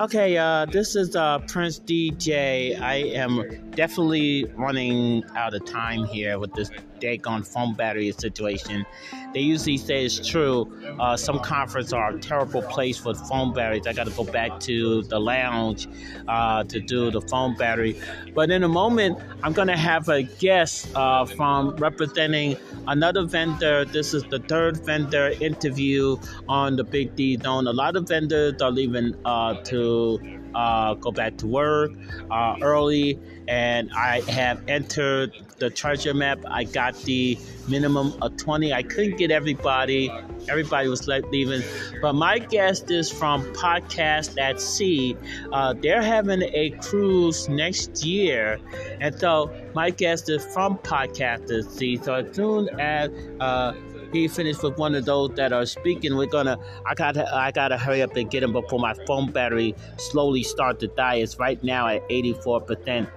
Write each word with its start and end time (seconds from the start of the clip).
Okay, 0.00 0.38
uh, 0.38 0.64
this 0.64 0.96
is 0.96 1.14
uh, 1.14 1.40
Prince 1.40 1.78
DJ. 1.78 2.80
I 2.80 2.94
am 2.94 3.69
definitely 3.80 4.44
running 4.56 5.24
out 5.34 5.54
of 5.54 5.64
time 5.64 6.04
here 6.04 6.38
with 6.38 6.52
this 6.52 6.70
daggone 7.00 7.46
phone 7.46 7.72
battery 7.72 8.12
situation. 8.12 8.84
They 9.32 9.40
usually 9.40 9.78
say 9.78 10.04
it's 10.04 10.20
true. 10.28 10.70
Uh, 11.00 11.16
some 11.16 11.38
conferences 11.38 11.94
are 11.94 12.10
a 12.14 12.20
terrible 12.20 12.60
place 12.60 12.98
for 12.98 13.14
phone 13.14 13.54
batteries. 13.54 13.86
I 13.86 13.94
got 13.94 14.06
to 14.06 14.10
go 14.10 14.24
back 14.24 14.60
to 14.68 15.00
the 15.04 15.18
lounge 15.18 15.88
uh, 16.28 16.62
to 16.64 16.78
do 16.78 17.10
the 17.10 17.22
phone 17.22 17.56
battery. 17.56 17.98
But 18.34 18.50
in 18.50 18.64
a 18.64 18.68
moment, 18.68 19.18
I'm 19.42 19.54
going 19.54 19.68
to 19.68 19.78
have 19.78 20.10
a 20.10 20.24
guest 20.24 20.94
uh, 20.94 21.24
from 21.24 21.74
representing 21.76 22.58
another 22.86 23.24
vendor. 23.24 23.86
This 23.86 24.12
is 24.12 24.24
the 24.24 24.40
third 24.40 24.84
vendor 24.84 25.32
interview 25.40 26.18
on 26.50 26.76
the 26.76 26.84
Big 26.84 27.16
D 27.16 27.38
Zone. 27.42 27.66
A 27.66 27.72
lot 27.72 27.96
of 27.96 28.06
vendors 28.06 28.60
are 28.60 28.70
leaving 28.70 29.14
uh, 29.24 29.54
to 29.72 30.39
uh, 30.54 30.94
go 30.94 31.10
back 31.10 31.36
to 31.38 31.46
work 31.46 31.92
uh, 32.30 32.56
early, 32.62 33.18
and 33.48 33.90
I 33.96 34.20
have 34.30 34.62
entered 34.68 35.32
the 35.58 35.70
treasure 35.70 36.14
map. 36.14 36.38
I 36.46 36.64
got 36.64 36.96
the 37.02 37.38
minimum 37.68 38.14
of 38.22 38.36
20. 38.36 38.72
I 38.72 38.82
couldn't 38.82 39.16
get 39.16 39.30
everybody. 39.30 40.10
Everybody 40.48 40.88
was 40.88 41.06
leaving. 41.06 41.62
But 42.00 42.14
my 42.14 42.38
guest 42.38 42.90
is 42.90 43.10
from 43.10 43.44
Podcast 43.54 44.40
at 44.40 44.60
Sea. 44.60 45.16
Uh, 45.52 45.74
they're 45.74 46.02
having 46.02 46.42
a 46.42 46.70
cruise 46.82 47.48
next 47.48 48.04
year. 48.04 48.58
And 49.00 49.18
so 49.18 49.52
my 49.74 49.90
guest 49.90 50.28
is 50.28 50.44
from 50.52 50.78
Podcast 50.78 51.56
at 51.56 51.70
Sea. 51.70 51.96
So 51.96 52.14
as 52.14 52.34
soon 52.34 52.68
as 52.80 53.10
uh, 53.40 53.74
he 54.12 54.28
finished 54.28 54.62
with 54.62 54.76
one 54.76 54.94
of 54.94 55.04
those 55.04 55.30
that 55.36 55.52
are 55.52 55.66
speaking. 55.66 56.16
We're 56.16 56.26
gonna. 56.26 56.58
I 56.86 56.94
gotta. 56.94 57.32
I 57.34 57.50
gotta 57.50 57.76
hurry 57.76 58.02
up 58.02 58.16
and 58.16 58.30
get 58.30 58.42
him 58.42 58.52
before 58.52 58.78
my 58.78 58.94
phone 59.06 59.30
battery 59.30 59.74
slowly 59.98 60.42
start 60.42 60.80
to 60.80 60.88
die. 60.88 61.16
It's 61.16 61.38
right 61.38 61.62
now 61.62 61.88
at 61.88 62.02
84 62.10 62.60
percent. 62.62 63.08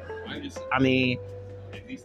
I 0.71 0.80
mean, 0.80 1.19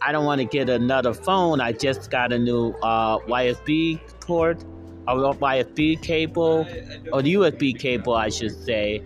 I 0.01 0.11
don't 0.11 0.25
want 0.25 0.39
to 0.39 0.45
get 0.45 0.69
another 0.69 1.13
phone. 1.13 1.61
I 1.61 1.71
just 1.71 2.11
got 2.11 2.33
a 2.33 2.39
new 2.39 2.71
uh, 2.81 3.19
USB 3.19 3.99
port, 4.19 4.61
a 5.07 5.15
USB 5.15 6.01
cable, 6.01 6.67
or 7.11 7.21
the 7.21 7.33
USB 7.33 7.77
cable, 7.77 8.13
I 8.13 8.29
should 8.29 8.63
say, 8.63 9.01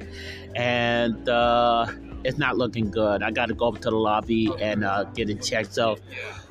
and 0.56 1.28
uh, 1.30 1.88
it's 2.24 2.38
not 2.38 2.58
looking 2.58 2.90
good. 2.90 3.24
I 3.24 3.32
got 3.32 3.48
to 3.48 3.54
go 3.54 3.70
up 3.70 3.80
to 3.82 3.90
the 3.90 3.96
lobby 3.96 4.50
and 4.60 4.84
uh, 4.84 5.06
get 5.06 5.30
it 5.30 5.42
checked. 5.42 5.74
So 5.74 5.98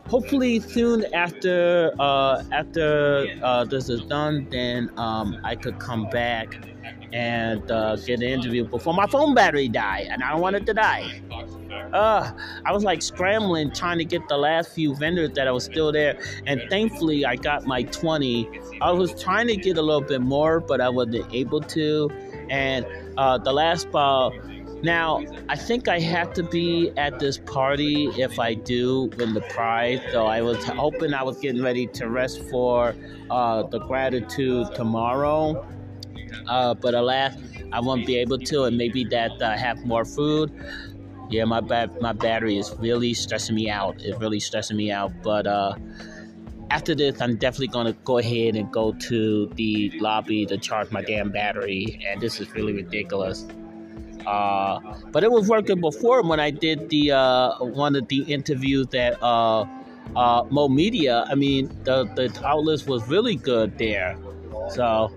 hopefully 0.08 0.60
soon 0.60 1.04
after 1.14 1.92
uh, 1.98 2.42
after 2.52 3.26
uh, 3.42 3.64
this 3.64 3.88
is 3.88 4.02
done, 4.02 4.46
then 4.50 4.90
um, 4.96 5.40
I 5.44 5.56
could 5.56 5.78
come 5.78 6.08
back 6.10 6.68
and 7.12 7.70
uh, 7.70 7.96
get 7.96 8.20
an 8.20 8.28
interview 8.28 8.64
before 8.64 8.94
my 8.94 9.06
phone 9.06 9.34
battery 9.34 9.68
die, 9.68 10.06
and 10.10 10.22
I 10.22 10.30
don't 10.30 10.40
want 10.40 10.56
it 10.56 10.66
to 10.66 10.74
die. 10.74 11.20
Uh, 11.92 12.30
I 12.64 12.72
was 12.72 12.84
like 12.84 13.02
scrambling 13.02 13.70
trying 13.72 13.98
to 13.98 14.04
get 14.04 14.26
the 14.28 14.38
last 14.38 14.72
few 14.72 14.94
vendors 14.94 15.30
that 15.34 15.46
I 15.46 15.50
was 15.50 15.64
still 15.64 15.92
there, 15.92 16.18
and 16.46 16.62
thankfully 16.70 17.26
I 17.26 17.36
got 17.36 17.66
my 17.66 17.82
20. 17.82 18.48
I 18.80 18.90
was 18.92 19.20
trying 19.22 19.48
to 19.48 19.56
get 19.56 19.76
a 19.76 19.82
little 19.82 20.00
bit 20.00 20.22
more, 20.22 20.60
but 20.60 20.80
I 20.80 20.88
wasn't 20.88 21.32
able 21.34 21.60
to. 21.60 22.10
And 22.48 22.86
uh, 23.18 23.38
the 23.38 23.52
last 23.52 23.90
ball 23.90 24.32
now, 24.82 25.24
I 25.48 25.54
think 25.54 25.86
I 25.86 26.00
have 26.00 26.32
to 26.34 26.42
be 26.42 26.90
at 26.96 27.20
this 27.20 27.38
party 27.38 28.08
if 28.18 28.40
I 28.40 28.54
do 28.54 29.10
win 29.16 29.32
the 29.32 29.40
prize. 29.42 30.00
So 30.10 30.26
I 30.26 30.42
was 30.42 30.64
hoping 30.64 31.14
I 31.14 31.22
was 31.22 31.38
getting 31.38 31.62
ready 31.62 31.86
to 31.88 32.08
rest 32.08 32.42
for 32.50 32.94
uh, 33.30 33.62
the 33.62 33.78
gratitude 33.78 34.74
tomorrow. 34.74 35.64
Uh, 36.48 36.74
but 36.74 36.94
alas, 36.94 37.36
I 37.72 37.80
won't 37.80 38.06
be 38.06 38.16
able 38.16 38.38
to, 38.38 38.64
and 38.64 38.76
maybe 38.76 39.04
that 39.04 39.40
uh, 39.40 39.56
have 39.56 39.84
more 39.84 40.04
food. 40.04 40.52
Yeah, 41.30 41.44
my 41.44 41.60
ba- 41.60 41.90
my 42.00 42.12
battery 42.12 42.58
is 42.58 42.74
really 42.78 43.14
stressing 43.14 43.54
me 43.54 43.70
out. 43.70 44.02
It's 44.02 44.18
really 44.18 44.40
stressing 44.40 44.76
me 44.76 44.90
out. 44.90 45.12
But 45.22 45.46
uh, 45.46 45.76
after 46.70 46.94
this, 46.94 47.20
I'm 47.20 47.36
definitely 47.36 47.68
gonna 47.68 47.92
go 48.04 48.18
ahead 48.18 48.56
and 48.56 48.70
go 48.72 48.92
to 48.92 49.46
the 49.54 49.92
lobby 50.00 50.44
to 50.46 50.58
charge 50.58 50.90
my 50.90 51.02
damn 51.02 51.30
battery. 51.30 52.04
And 52.06 52.20
this 52.20 52.40
is 52.40 52.52
really 52.52 52.72
ridiculous. 52.72 53.46
Uh, 54.26 54.80
but 55.10 55.24
it 55.24 55.30
was 55.30 55.48
working 55.48 55.80
before 55.80 56.22
when 56.22 56.40
I 56.40 56.50
did 56.50 56.88
the 56.88 57.12
uh, 57.12 57.58
one 57.58 57.96
of 57.96 58.08
the 58.08 58.22
interviews 58.22 58.86
that 58.88 59.22
uh, 59.22 59.64
uh, 60.16 60.44
Mo 60.50 60.68
Media. 60.68 61.24
I 61.28 61.34
mean, 61.34 61.68
the 61.84 62.04
the 62.14 62.32
outlets 62.44 62.86
was 62.86 63.06
really 63.08 63.36
good 63.36 63.78
there. 63.78 64.16
So, 64.70 65.10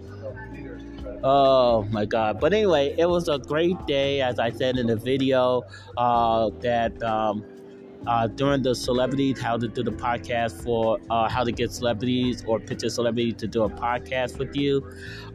oh 1.24 1.84
my 1.92 2.06
God! 2.06 2.40
But 2.40 2.54
anyway, 2.54 2.96
it 2.98 3.08
was 3.08 3.28
a 3.28 3.40
great 3.40 3.78
day, 3.86 4.22
as 4.22 4.40
I 4.40 4.52
said 4.52 4.78
in 4.78 4.88
the 4.88 4.98
video. 4.98 5.64
Uh, 5.98 6.50
that. 6.62 7.02
Um, 7.04 7.46
uh, 8.08 8.28
during 8.28 8.62
the 8.62 8.76
celebrities, 8.76 9.40
how 9.42 9.58
to 9.58 9.68
do 9.68 9.82
the 9.82 9.92
podcast 9.92 10.64
for 10.64 11.00
uh, 11.10 11.28
how 11.28 11.44
to 11.44 11.52
get 11.52 11.72
celebrities 11.72 12.44
or 12.46 12.60
pitch 12.60 12.84
a 12.84 12.90
celebrity 12.90 13.34
to 13.34 13.48
do 13.48 13.64
a 13.64 13.70
podcast 13.70 14.38
with 14.38 14.56
you. 14.56 14.88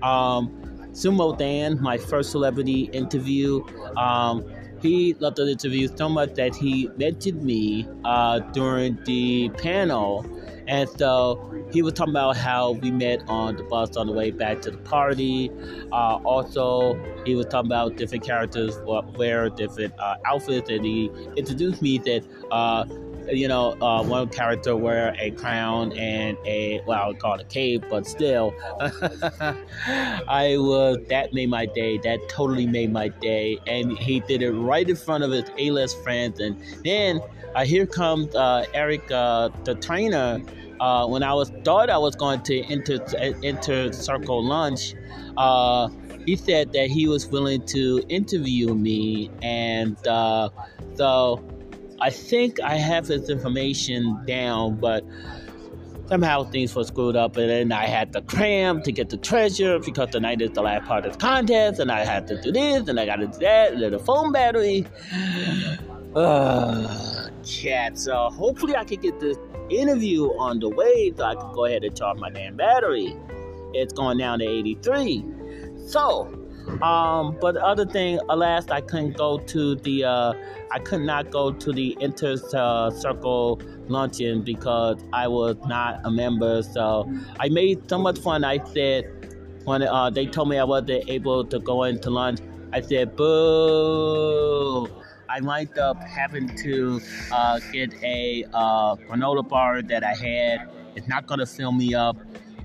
Um, 0.03 0.80
Sumo 0.93 1.37
Dan, 1.37 1.81
my 1.81 1.99
first 1.99 2.31
celebrity 2.31 2.91
interview. 2.93 3.65
Um, 3.97 4.45
he 4.81 5.15
loved 5.15 5.37
the 5.37 5.47
interview 5.47 5.89
so 5.95 6.09
much 6.09 6.35
that 6.35 6.55
he 6.55 6.89
mentioned 6.97 7.43
me 7.43 7.87
uh, 8.05 8.39
during 8.39 8.99
the 9.05 9.51
panel. 9.59 10.25
And 10.67 10.89
so 10.89 11.53
he 11.73 11.83
was 11.83 11.95
talking 11.95 12.13
about 12.13 12.37
how 12.37 12.73
we 12.73 12.91
met 12.91 13.23
on 13.29 13.57
the 13.57 13.65
bus 13.65 13.97
on 13.97 14.07
the 14.07 14.13
way 14.13 14.31
back 14.31 14.63
to 14.63 14.71
the 14.71 14.79
party. 14.79 15.51
Uh, 15.93 16.21
also, 16.25 16.95
he 17.27 17.35
was 17.35 17.47
talking 17.47 17.69
about 17.69 17.97
different 17.97 18.25
characters 18.25 18.79
wear 19.17 19.51
different 19.51 19.93
uh, 19.99 20.17
outfits, 20.27 20.71
and 20.71 20.85
he 20.85 21.11
introduced 21.37 21.83
me 21.83 21.99
that 21.99 22.25
uh, 22.51 22.85
you 23.33 23.49
know, 23.49 23.73
uh, 23.81 24.03
one 24.03 24.29
character 24.29 24.77
wear 24.77 25.15
a 25.19 25.31
crown 25.33 25.93
and 25.93 26.37
a 26.45 26.83
well, 26.87 27.03
I 27.03 27.07
would 27.09 27.19
call 27.19 27.35
it 27.35 27.43
a 27.43 27.45
cape, 27.45 27.85
but 27.89 28.07
still, 28.07 28.55
I 28.81 30.57
was 30.59 30.99
that 31.09 31.33
made 31.33 31.51
my 31.51 31.67
day. 31.67 31.99
That 31.99 32.29
totally 32.29 32.67
made 32.67 32.93
my 32.93 33.09
day, 33.09 33.59
and 33.67 33.97
he 33.99 34.21
did 34.21 34.43
it 34.43 34.53
right 34.53 34.89
in 34.89 34.97
front 34.97 35.25
of 35.25 35.31
his 35.31 35.45
A-list 35.59 36.03
friends. 36.03 36.41
And 36.41 36.61
then 36.85 37.21
uh, 37.55 37.65
here 37.65 37.87
comes 37.87 38.35
uh, 38.35 38.67
Eric, 38.75 39.11
uh, 39.11 39.51
the 39.65 39.75
trainer. 39.77 40.43
Uh, 40.81 41.07
when 41.07 41.23
I 41.23 41.35
was 41.35 41.53
thought 41.63 41.91
I 41.91 41.99
was 41.99 42.17
going 42.17 42.43
to 42.45 42.63
enter 42.65 42.99
Inner 43.43 43.93
Circle 43.93 44.45
Lunch, 44.45 44.95
uh, 45.37 45.89
he 46.25 46.37
said 46.37 46.73
that 46.73 46.89
he 46.89 47.07
was 47.07 47.27
willing 47.27 47.67
to 47.67 48.03
interview 48.09 48.75
me, 48.75 49.31
and 49.43 49.99
so 50.95 51.43
I 52.01 52.11
think 52.11 52.61
I 52.61 52.77
have 52.77 53.07
this 53.07 53.29
information 53.29 54.25
down, 54.27 54.77
but 54.77 55.05
somehow 56.09 56.45
things 56.45 56.75
were 56.75 56.85
screwed 56.85 57.15
up, 57.15 57.37
and 57.37 57.51
then 57.51 57.73
I 57.73 57.87
had 57.87 58.13
to 58.15 58.23
cram 58.23 58.83
to 58.83 58.93
get 58.93 59.11
the 59.11 59.17
treasure 59.17 59.79
because 59.79 60.11
tonight 60.11 60.41
is 60.41 60.51
the 60.51 60.63
last 60.63 60.87
part 60.87 61.05
of 61.05 61.13
the 61.13 61.19
contest, 61.19 61.79
and 61.79 61.91
I 61.91 62.05
had 62.05 62.27
to 62.29 62.41
do 62.41 62.53
this, 62.53 62.89
and 62.89 62.99
I 62.99 63.07
got 63.07 63.17
to 63.17 63.27
do 63.27 63.39
that, 63.41 63.73
and 63.75 63.83
then 63.83 63.93
the 63.93 63.99
phone 63.99 64.33
battery. 64.33 64.87
Uh, 66.13 67.29
cat. 67.45 67.97
So 67.97 68.31
hopefully 68.31 68.75
I 68.75 68.83
can 68.83 69.01
get 69.01 69.21
this 69.21 69.37
interview 69.69 70.25
on 70.39 70.59
the 70.59 70.69
way 70.69 71.13
so 71.17 71.25
I 71.25 71.37
can 71.37 71.53
go 71.53 71.67
ahead 71.67 71.85
and 71.85 71.97
charge 71.97 72.19
my 72.19 72.31
damn 72.31 72.57
battery. 72.57 73.17
It's 73.75 73.93
going 73.93 74.19
down 74.19 74.41
to 74.41 74.45
83. 74.45 75.25
So 75.87 76.40
um, 76.83 77.37
but 77.41 77.55
the 77.55 77.65
other 77.65 77.87
thing, 77.87 78.19
alas, 78.29 78.71
I 78.71 78.81
couldn't 78.81 79.17
go 79.17 79.39
to 79.39 79.75
the, 79.77 80.05
uh, 80.05 80.33
I 80.71 80.79
could 80.79 81.03
not 81.03 81.31
go 81.31 81.53
to 81.53 81.73
the 81.73 81.97
Inter 82.01 82.37
uh, 82.55 82.91
Circle 82.91 83.61
luncheon 83.89 84.43
because 84.43 85.03
I 85.13 85.29
was 85.29 85.57
not 85.67 86.01
a 86.05 86.11
member. 86.11 86.63
So 86.63 87.11
I 87.39 87.49
made 87.49 87.89
so 87.89 87.99
much 87.99 88.19
fun. 88.19 88.45
I 88.45 88.65
said, 88.73 89.05
when 89.65 89.83
uh, 89.83 90.11
they 90.11 90.27
told 90.27 90.49
me 90.49 90.59
I 90.59 90.65
wasn't 90.65 91.09
able 91.09 91.45
to 91.45 91.59
go 91.59 91.85
into 91.85 92.11
lunch, 92.11 92.41
I 92.73 92.81
said, 92.81 93.17
boo. 93.17 94.89
I 95.29 95.41
wind 95.41 95.79
up 95.79 96.03
having 96.03 96.49
to 96.57 97.01
uh, 97.31 97.61
get 97.73 97.95
a 98.03 98.45
uh, 98.53 98.97
granola 98.97 99.49
bar 99.49 99.81
that 99.83 100.03
I 100.03 100.15
had. 100.15 100.69
It's 100.97 101.07
not 101.07 101.27
going 101.27 101.39
to 101.39 101.47
fill 101.47 101.71
me 101.71 101.95
up. 101.95 102.17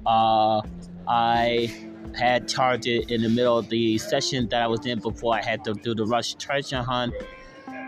Uh, 0.05 0.61
I 1.07 1.69
had 2.13 2.47
charged 2.47 2.87
it 2.87 3.11
in 3.11 3.21
the 3.21 3.29
middle 3.29 3.57
of 3.57 3.69
the 3.69 3.97
session 3.97 4.47
that 4.49 4.61
I 4.61 4.67
was 4.67 4.85
in 4.85 4.99
before 4.99 5.35
I 5.35 5.41
had 5.41 5.63
to 5.65 5.73
do 5.73 5.95
the 5.95 6.05
rush 6.05 6.35
treasure 6.35 6.81
hunt. 6.81 7.13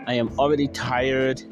I 0.06 0.14
am 0.14 0.38
already 0.38 0.68
tired. 0.68 1.42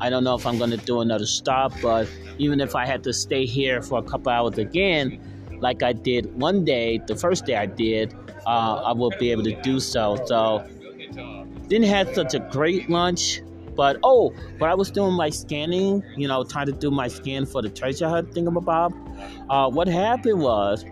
I 0.00 0.10
don't 0.10 0.24
know 0.24 0.34
if 0.34 0.46
I'm 0.46 0.58
going 0.58 0.70
to 0.70 0.76
do 0.76 1.00
another 1.00 1.26
stop, 1.26 1.72
but 1.82 2.08
even 2.38 2.60
if 2.60 2.76
I 2.76 2.86
had 2.86 3.02
to 3.04 3.12
stay 3.12 3.46
here 3.46 3.82
for 3.82 3.98
a 3.98 4.02
couple 4.02 4.30
hours 4.30 4.58
again, 4.58 5.20
like 5.60 5.82
I 5.82 5.92
did 5.92 6.34
one 6.38 6.64
day, 6.64 7.00
the 7.06 7.16
first 7.16 7.46
day 7.46 7.56
I 7.56 7.66
did, 7.66 8.14
uh, 8.46 8.82
I 8.84 8.92
will 8.92 9.12
be 9.18 9.30
able 9.32 9.42
to 9.44 9.60
do 9.62 9.80
so. 9.80 10.20
So, 10.26 10.64
didn't 11.68 11.88
have 11.88 12.14
such 12.14 12.34
a 12.34 12.38
great 12.38 12.88
lunch, 12.88 13.42
but 13.74 13.98
oh, 14.02 14.34
but 14.58 14.68
I 14.68 14.74
was 14.74 14.90
doing 14.90 15.12
my 15.14 15.30
scanning, 15.30 16.02
you 16.16 16.28
know, 16.28 16.44
trying 16.44 16.66
to 16.66 16.72
do 16.72 16.90
my 16.90 17.08
scan 17.08 17.46
for 17.46 17.60
the 17.60 17.68
treasure 17.68 18.08
hunt 18.08 18.30
thingamabob. 18.32 18.92
Uh, 19.50 19.68
what 19.68 19.88
happened 19.88 20.40
was 20.40 20.84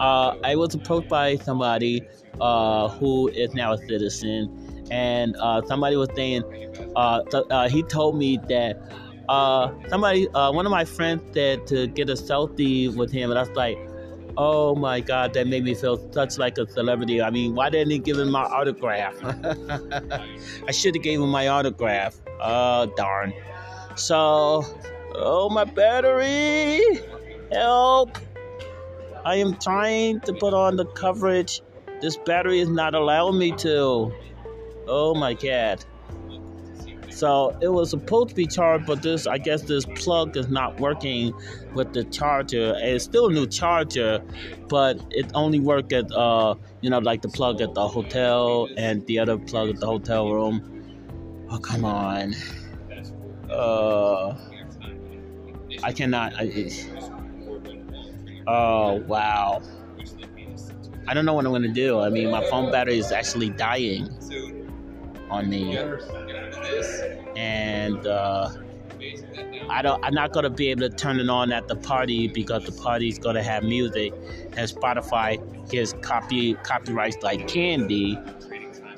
uh, 0.00 0.36
I 0.42 0.56
was 0.56 0.74
approached 0.74 1.08
by 1.08 1.36
somebody 1.36 2.02
uh, 2.40 2.88
who 2.88 3.28
is 3.28 3.54
now 3.54 3.72
a 3.72 3.78
citizen, 3.78 4.88
and 4.90 5.36
uh, 5.36 5.62
somebody 5.66 5.96
was 5.96 6.08
saying, 6.16 6.42
uh, 6.96 7.22
th- 7.24 7.44
uh, 7.50 7.68
he 7.68 7.82
told 7.82 8.16
me 8.16 8.38
that 8.48 8.80
uh, 9.28 9.72
somebody, 9.88 10.26
one 10.32 10.66
of 10.66 10.72
my 10.72 10.84
friends 10.84 11.22
said 11.32 11.66
to 11.68 11.86
get 11.86 12.08
a 12.10 12.14
selfie 12.14 12.94
with 12.94 13.12
him, 13.12 13.30
and 13.30 13.38
I 13.38 13.42
was 13.42 13.50
like, 13.50 13.78
oh 14.36 14.74
my 14.74 15.00
God, 15.00 15.34
that 15.34 15.46
made 15.46 15.64
me 15.64 15.74
feel 15.74 15.98
such 16.12 16.38
like 16.38 16.56
a 16.58 16.66
celebrity. 16.70 17.20
I 17.20 17.30
mean, 17.30 17.54
why 17.54 17.68
didn't 17.68 17.90
he 17.90 17.98
give 17.98 18.18
him 18.18 18.30
my 18.30 18.44
autograph? 18.44 19.14
I 20.66 20.70
should 20.72 20.94
have 20.94 21.02
gave 21.02 21.20
him 21.20 21.28
my 21.28 21.48
autograph. 21.48 22.16
Oh, 22.40 22.90
darn. 22.96 23.34
So, 23.96 24.64
oh, 25.14 25.50
my 25.50 25.64
battery, 25.64 26.80
help. 27.52 28.16
I 29.24 29.36
am 29.36 29.56
trying 29.56 30.20
to 30.20 30.32
put 30.32 30.54
on 30.54 30.76
the 30.76 30.86
coverage. 30.86 31.60
This 32.00 32.16
battery 32.16 32.60
is 32.60 32.68
not 32.68 32.94
allowing 32.94 33.38
me 33.38 33.52
to. 33.52 34.12
Oh 34.88 35.14
my 35.14 35.34
god. 35.34 35.84
So 37.10 37.56
it 37.60 37.68
was 37.68 37.90
supposed 37.90 38.30
to 38.30 38.34
be 38.34 38.46
charged, 38.46 38.86
but 38.86 39.02
this, 39.02 39.26
I 39.26 39.36
guess, 39.36 39.62
this 39.62 39.84
plug 39.84 40.36
is 40.36 40.48
not 40.48 40.80
working 40.80 41.34
with 41.74 41.92
the 41.92 42.04
charger. 42.04 42.74
It's 42.78 43.04
still 43.04 43.26
a 43.26 43.32
new 43.32 43.46
charger, 43.46 44.22
but 44.68 44.98
it 45.10 45.30
only 45.34 45.60
worked 45.60 45.92
at, 45.92 46.10
uh, 46.12 46.54
you 46.80 46.88
know, 46.88 46.98
like 46.98 47.20
the 47.20 47.28
plug 47.28 47.60
at 47.60 47.74
the 47.74 47.86
hotel 47.86 48.68
and 48.78 49.06
the 49.06 49.18
other 49.18 49.36
plug 49.36 49.68
at 49.70 49.80
the 49.80 49.86
hotel 49.86 50.32
room. 50.32 51.46
Oh, 51.50 51.58
come 51.58 51.84
on. 51.84 52.34
Uh, 53.50 54.34
I 55.82 55.92
cannot. 55.92 56.32
I, 56.36 56.70
Oh, 58.46 58.96
wow. 59.06 59.62
I 61.08 61.14
don't 61.14 61.24
know 61.24 61.32
what 61.34 61.44
I'm 61.44 61.52
going 61.52 61.62
to 61.62 61.68
do. 61.68 62.00
I 62.00 62.08
mean, 62.08 62.30
my 62.30 62.44
phone 62.48 62.70
battery 62.70 62.98
is 62.98 63.10
actually 63.12 63.50
dying 63.50 64.08
on 65.30 65.48
me. 65.48 65.76
And 67.36 68.06
uh, 68.06 68.50
I 69.68 69.82
don't, 69.82 70.04
I'm 70.04 70.14
not 70.14 70.32
going 70.32 70.44
to 70.44 70.50
be 70.50 70.68
able 70.68 70.88
to 70.88 70.94
turn 70.94 71.20
it 71.20 71.28
on 71.28 71.52
at 71.52 71.68
the 71.68 71.76
party 71.76 72.28
because 72.28 72.64
the 72.64 72.72
party's 72.72 73.18
going 73.18 73.36
to 73.36 73.42
have 73.42 73.62
music. 73.62 74.12
And 74.56 74.68
Spotify 74.70 75.38
gives 75.70 75.94
copy 75.94 76.54
copyrights 76.54 77.18
like 77.22 77.48
candy. 77.48 78.18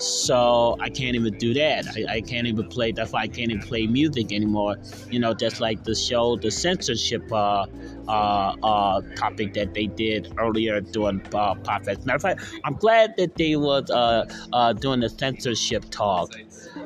So 0.02 0.76
I 0.80 0.88
can't 0.88 1.14
even 1.14 1.38
do 1.38 1.54
that. 1.54 1.86
I, 1.96 2.14
I, 2.14 2.20
can't 2.22 2.48
even 2.48 2.68
play. 2.68 2.90
That's 2.90 3.12
why 3.12 3.20
I 3.20 3.28
can't 3.28 3.52
even 3.52 3.62
play 3.62 3.86
music 3.86 4.32
anymore. 4.32 4.76
You 5.10 5.20
know, 5.20 5.32
just 5.32 5.60
like 5.60 5.84
the 5.84 5.94
show, 5.94 6.34
the 6.34 6.50
censorship 6.50 7.30
uh, 7.32 7.66
uh, 8.08 8.10
uh, 8.10 9.00
topic 9.14 9.54
that 9.54 9.74
they 9.74 9.86
did 9.86 10.34
earlier 10.38 10.80
during 10.80 11.20
uh, 11.26 11.54
podcast. 11.54 12.04
Matter 12.04 12.16
of 12.16 12.22
fact, 12.22 12.42
I'm 12.64 12.74
glad 12.74 13.14
that 13.16 13.36
they 13.36 13.54
was 13.54 13.90
uh, 13.90 14.26
uh, 14.52 14.72
doing 14.72 14.98
the 15.00 15.08
censorship 15.08 15.84
talk 15.90 16.32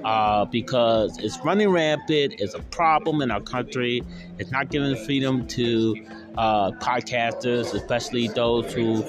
uh, 0.04 0.44
because 0.44 1.16
it's 1.18 1.38
running 1.42 1.70
rampant. 1.70 2.34
It's 2.38 2.52
a 2.52 2.60
problem 2.64 3.22
in 3.22 3.30
our 3.30 3.40
country. 3.40 4.02
It's 4.38 4.50
not 4.50 4.70
giving 4.70 4.94
freedom 5.06 5.46
to 5.48 5.96
uh, 6.36 6.72
podcasters, 6.72 7.72
especially 7.72 8.28
those 8.28 8.70
who 8.74 9.02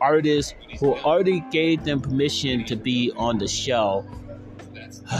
artists 0.00 0.54
who 0.78 0.94
already 0.96 1.40
gave 1.50 1.84
them 1.84 2.00
permission 2.00 2.64
to 2.66 2.76
be 2.76 3.12
on 3.16 3.38
the 3.38 3.48
show. 3.48 4.04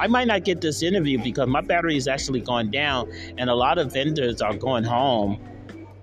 I 0.00 0.06
might 0.08 0.26
not 0.26 0.44
get 0.44 0.60
this 0.60 0.82
interview 0.82 1.22
because 1.22 1.48
my 1.48 1.60
battery 1.60 1.96
is 1.96 2.08
actually 2.08 2.40
going 2.40 2.70
down, 2.70 3.10
and 3.38 3.48
a 3.48 3.54
lot 3.54 3.78
of 3.78 3.92
vendors 3.92 4.42
are 4.42 4.54
going 4.54 4.84
home. 4.84 5.40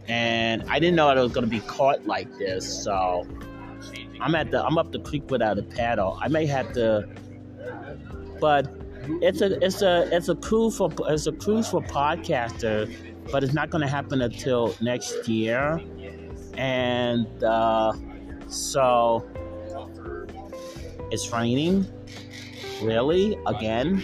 And 0.08 0.64
I 0.70 0.80
didn't 0.80 0.96
know 0.96 1.10
it 1.12 1.22
was 1.22 1.32
going 1.32 1.46
to 1.46 1.50
be 1.50 1.60
caught 1.62 2.06
like 2.06 2.30
this, 2.38 2.84
so 2.84 3.28
I'm 4.20 4.36
at 4.36 4.52
the 4.52 4.64
I'm 4.64 4.78
up 4.78 4.92
the 4.92 5.00
creek 5.00 5.30
without 5.30 5.58
a 5.58 5.64
paddle. 5.64 6.18
I 6.22 6.28
may 6.28 6.46
have 6.46 6.72
to, 6.74 7.08
but 8.40 8.74
it's 9.22 9.42
a 9.42 9.64
it's 9.64 9.82
a 9.82 10.08
it's 10.16 10.30
a 10.30 10.36
cruise 10.36 10.78
for 10.78 10.90
it's 11.08 11.28
a 11.28 11.32
cruise 11.32 11.70
for 11.70 11.82
podcaster, 11.82 12.94
but 13.32 13.44
it's 13.44 13.54
not 13.54 13.70
going 13.70 13.82
to 13.82 13.88
happen 13.88 14.22
until 14.22 14.76
next 14.82 15.28
year 15.28 15.82
and 16.58 17.44
uh, 17.44 17.94
so 18.48 19.28
it's 21.12 21.32
raining. 21.32 21.86
Really? 22.82 23.38
Again? 23.46 24.04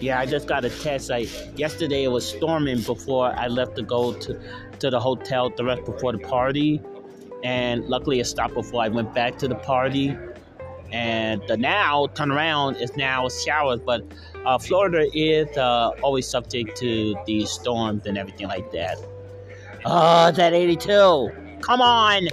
Yeah, 0.00 0.20
I 0.20 0.26
just 0.26 0.46
got 0.46 0.64
a 0.64 0.70
text. 0.70 1.10
Like 1.10 1.28
yesterday, 1.56 2.04
it 2.04 2.08
was 2.08 2.28
storming 2.28 2.80
before 2.82 3.26
I 3.26 3.48
left 3.48 3.76
to 3.76 3.82
go 3.82 4.12
to 4.12 4.40
to 4.80 4.90
the 4.90 5.00
hotel 5.00 5.48
direct 5.48 5.84
before 5.84 6.12
the 6.12 6.18
party, 6.18 6.80
and 7.42 7.84
luckily 7.86 8.20
it 8.20 8.26
stopped 8.26 8.54
before 8.54 8.82
I 8.82 8.88
went 8.88 9.14
back 9.14 9.38
to 9.38 9.48
the 9.48 9.56
party. 9.56 10.16
And 10.90 11.42
the 11.48 11.56
now 11.56 12.06
turn 12.14 12.30
around 12.30 12.76
is 12.76 12.96
now 12.96 13.28
showers, 13.28 13.80
but 13.84 14.02
uh, 14.46 14.56
Florida 14.56 15.06
is 15.12 15.54
uh, 15.58 15.90
always 16.02 16.26
subject 16.26 16.78
to 16.78 17.14
these 17.26 17.50
storms 17.50 18.06
and 18.06 18.16
everything 18.16 18.48
like 18.48 18.72
that. 18.72 18.96
Oh, 19.84 20.28
it's 20.28 20.38
at 20.38 20.54
82. 20.54 21.30
Come 21.60 21.80
on, 21.80 22.28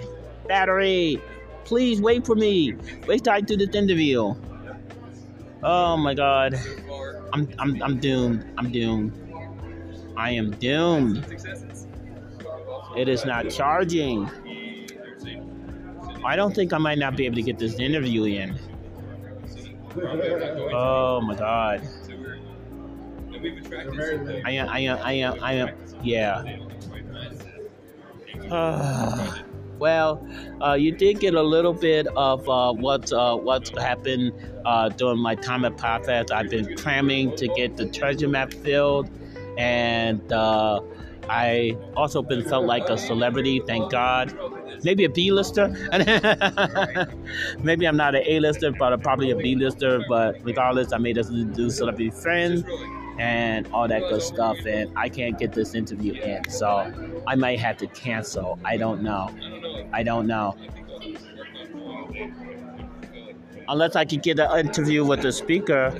battery. 0.47 1.21
Please 1.65 2.01
wait 2.01 2.25
for 2.25 2.35
me. 2.35 2.75
Wait 3.07 3.23
till 3.23 3.33
I 3.33 3.41
do 3.41 3.57
this 3.57 3.75
interview. 3.75 4.35
Oh 5.63 5.97
my 5.97 6.13
god. 6.13 6.59
I'm 7.33 7.49
I'm 7.59 7.81
I'm 7.81 7.99
doomed. 7.99 8.45
I'm 8.57 8.71
doomed. 8.71 9.13
I 10.15 10.31
am 10.31 10.51
doomed. 10.51 11.25
It 12.95 13.09
is 13.09 13.25
not 13.25 13.49
charging. 13.49 14.29
I 16.23 16.35
don't 16.35 16.55
think 16.55 16.71
I 16.71 16.77
might 16.77 16.97
not 16.97 17.17
be 17.17 17.25
able 17.25 17.35
to 17.35 17.41
get 17.41 17.59
this 17.59 17.79
interview 17.79 18.23
in. 18.23 18.59
Oh 20.73 21.21
my 21.21 21.35
god. 21.35 21.87
I 24.45 24.51
am 24.51 24.69
I 24.69 24.79
am 24.79 24.97
I 25.03 25.11
am 25.13 25.43
I 25.43 25.53
am 25.53 25.69
yeah. 26.03 26.64
well, 29.79 30.27
uh, 30.63 30.73
you 30.73 30.91
did 30.91 31.19
get 31.19 31.33
a 31.33 31.41
little 31.41 31.73
bit 31.73 32.07
of 32.15 32.47
uh, 32.47 32.73
what 32.73 33.11
uh, 33.11 33.35
what's 33.35 33.71
happened 33.71 34.33
uh, 34.65 34.89
during 34.89 35.19
my 35.19 35.35
time 35.35 35.65
at 35.65 35.77
PodFest. 35.77 36.31
I've 36.31 36.49
been 36.49 36.75
cramming 36.77 37.35
to 37.37 37.47
get 37.47 37.75
the 37.75 37.87
treasure 37.87 38.27
map 38.27 38.53
filled, 38.53 39.09
and 39.57 40.31
uh, 40.31 40.81
I 41.27 41.75
also 41.95 42.21
been 42.21 42.47
felt 42.47 42.65
like 42.65 42.87
a 42.89 42.97
celebrity. 42.97 43.61
Thank 43.65 43.91
God. 43.91 44.37
Maybe 44.83 45.05
a 45.05 45.09
B-lister. 45.09 45.69
Maybe 47.63 47.87
I'm 47.87 47.97
not 47.97 48.13
an 48.13 48.23
A-lister, 48.25 48.71
but 48.73 49.01
probably 49.01 49.31
a 49.31 49.35
B-lister. 49.35 50.03
But 50.07 50.37
regardless, 50.43 50.93
I 50.93 50.97
made 50.99 51.17
us 51.17 51.29
do 51.29 51.69
celebrity 51.71 52.11
friends 52.11 52.63
and 53.17 53.67
all 53.71 53.87
that 53.87 54.01
good 54.09 54.21
stuff. 54.21 54.57
And 54.65 54.91
I 54.95 55.09
can't 55.09 55.37
get 55.37 55.53
this 55.53 55.75
interview 55.75 56.13
in, 56.13 56.49
so 56.49 56.91
I 57.27 57.35
might 57.35 57.59
have 57.59 57.77
to 57.77 57.87
cancel. 57.87 58.59
I 58.65 58.77
don't 58.77 59.01
know. 59.01 59.33
I 59.93 60.03
don't 60.03 60.27
know. 60.27 60.55
Unless 63.67 63.95
I 63.95 64.05
can 64.05 64.19
get 64.19 64.39
an 64.39 64.67
interview 64.67 65.03
with 65.03 65.21
the 65.21 65.31
speaker. 65.31 65.97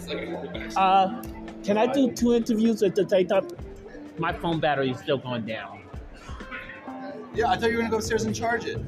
Uh, 0.75 1.23
can 1.63 1.77
I 1.77 1.91
do 1.91 2.11
two 2.11 2.33
interviews 2.33 2.83
at 2.83 2.95
the 2.95 3.07
same 3.09 3.27
time? 3.27 3.47
My 4.19 4.31
phone 4.31 4.59
battery 4.59 4.91
is 4.91 4.99
still 4.99 5.17
going 5.17 5.45
down. 5.45 5.81
Yeah, 7.33 7.49
I 7.49 7.57
thought 7.57 7.71
you 7.71 7.77
were 7.77 7.81
gonna 7.81 7.91
go 7.91 7.97
upstairs 7.97 8.23
and 8.23 8.35
charge 8.35 8.65
it. 8.65 8.79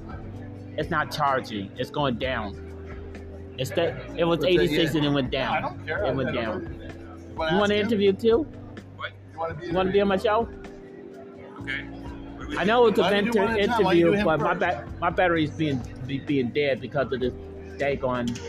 It's 0.78 0.90
not 0.90 1.12
charging. 1.12 1.72
It's 1.78 1.90
going 1.90 2.18
down. 2.18 2.64
It's 3.58 3.72
that 3.72 4.00
it 4.16 4.24
was 4.24 4.44
86 4.44 4.94
and 4.94 5.06
it 5.06 5.10
went 5.10 5.32
down. 5.32 5.58
I 5.58 5.62
don't 5.62 5.86
care. 5.86 6.06
It 6.06 6.16
went 6.16 6.34
down. 6.34 6.77
You 7.38 7.46
You 7.52 7.58
want 7.58 7.70
to 7.70 7.78
interview 7.78 8.14
too? 8.14 8.48
What? 8.96 9.12
You 9.34 9.40
want 9.40 9.54
to 9.54 9.60
be? 9.62 9.68
You 9.68 9.74
want 9.74 9.88
to 9.90 9.94
be 9.94 10.02
on 10.02 10.08
my 10.08 10.18
show? 10.18 10.50
Okay. 11.62 11.84
What 11.84 12.42
do 12.42 12.48
we 12.50 12.58
I 12.58 12.64
know 12.64 12.88
it's 12.88 12.98
a 13.00 13.02
Why 13.02 13.10
don't 13.12 13.26
you 13.26 13.32
do 13.32 13.40
venture 13.40 13.42
one 13.42 13.60
at 13.60 13.60
a 13.60 13.68
time? 13.68 13.84
Why 13.84 13.94
don't 13.94 13.98
you 13.98 14.08
interview, 14.08 14.12
do 14.12 14.14
him 14.14 14.26
but 14.26 14.40
my 14.40 14.54
first? 14.54 14.60
ba- 14.60 14.88
my 15.00 15.10
battery's 15.10 15.52
being 15.52 15.82
be, 16.06 16.20
being 16.20 16.50
dead 16.50 16.82
because 16.82 17.12
of 17.12 17.20
this 17.20 17.34
daggone. 17.78 18.40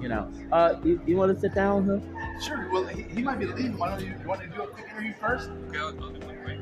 You 0.00 0.08
know. 0.08 0.30
Uh, 0.52 0.74
you, 0.84 1.00
you 1.06 1.16
want 1.16 1.34
to 1.34 1.40
sit 1.40 1.54
down? 1.54 1.86
Huh? 1.86 2.40
Sure. 2.40 2.68
Well, 2.70 2.84
he, 2.86 3.02
he 3.02 3.22
might 3.22 3.38
be 3.38 3.46
leaving. 3.46 3.78
Why 3.78 3.90
don't 3.90 4.00
you? 4.00 4.14
You 4.20 4.28
want 4.28 4.40
to 4.42 4.48
do 4.48 4.62
a 4.62 4.66
quick 4.66 4.86
interview 4.90 5.14
first? 5.20 5.50
Okay, 5.68 5.78
I'll, 5.78 5.86
I'll 5.86 6.10
do 6.10 6.26
one 6.26 6.36
quick. 6.44 6.58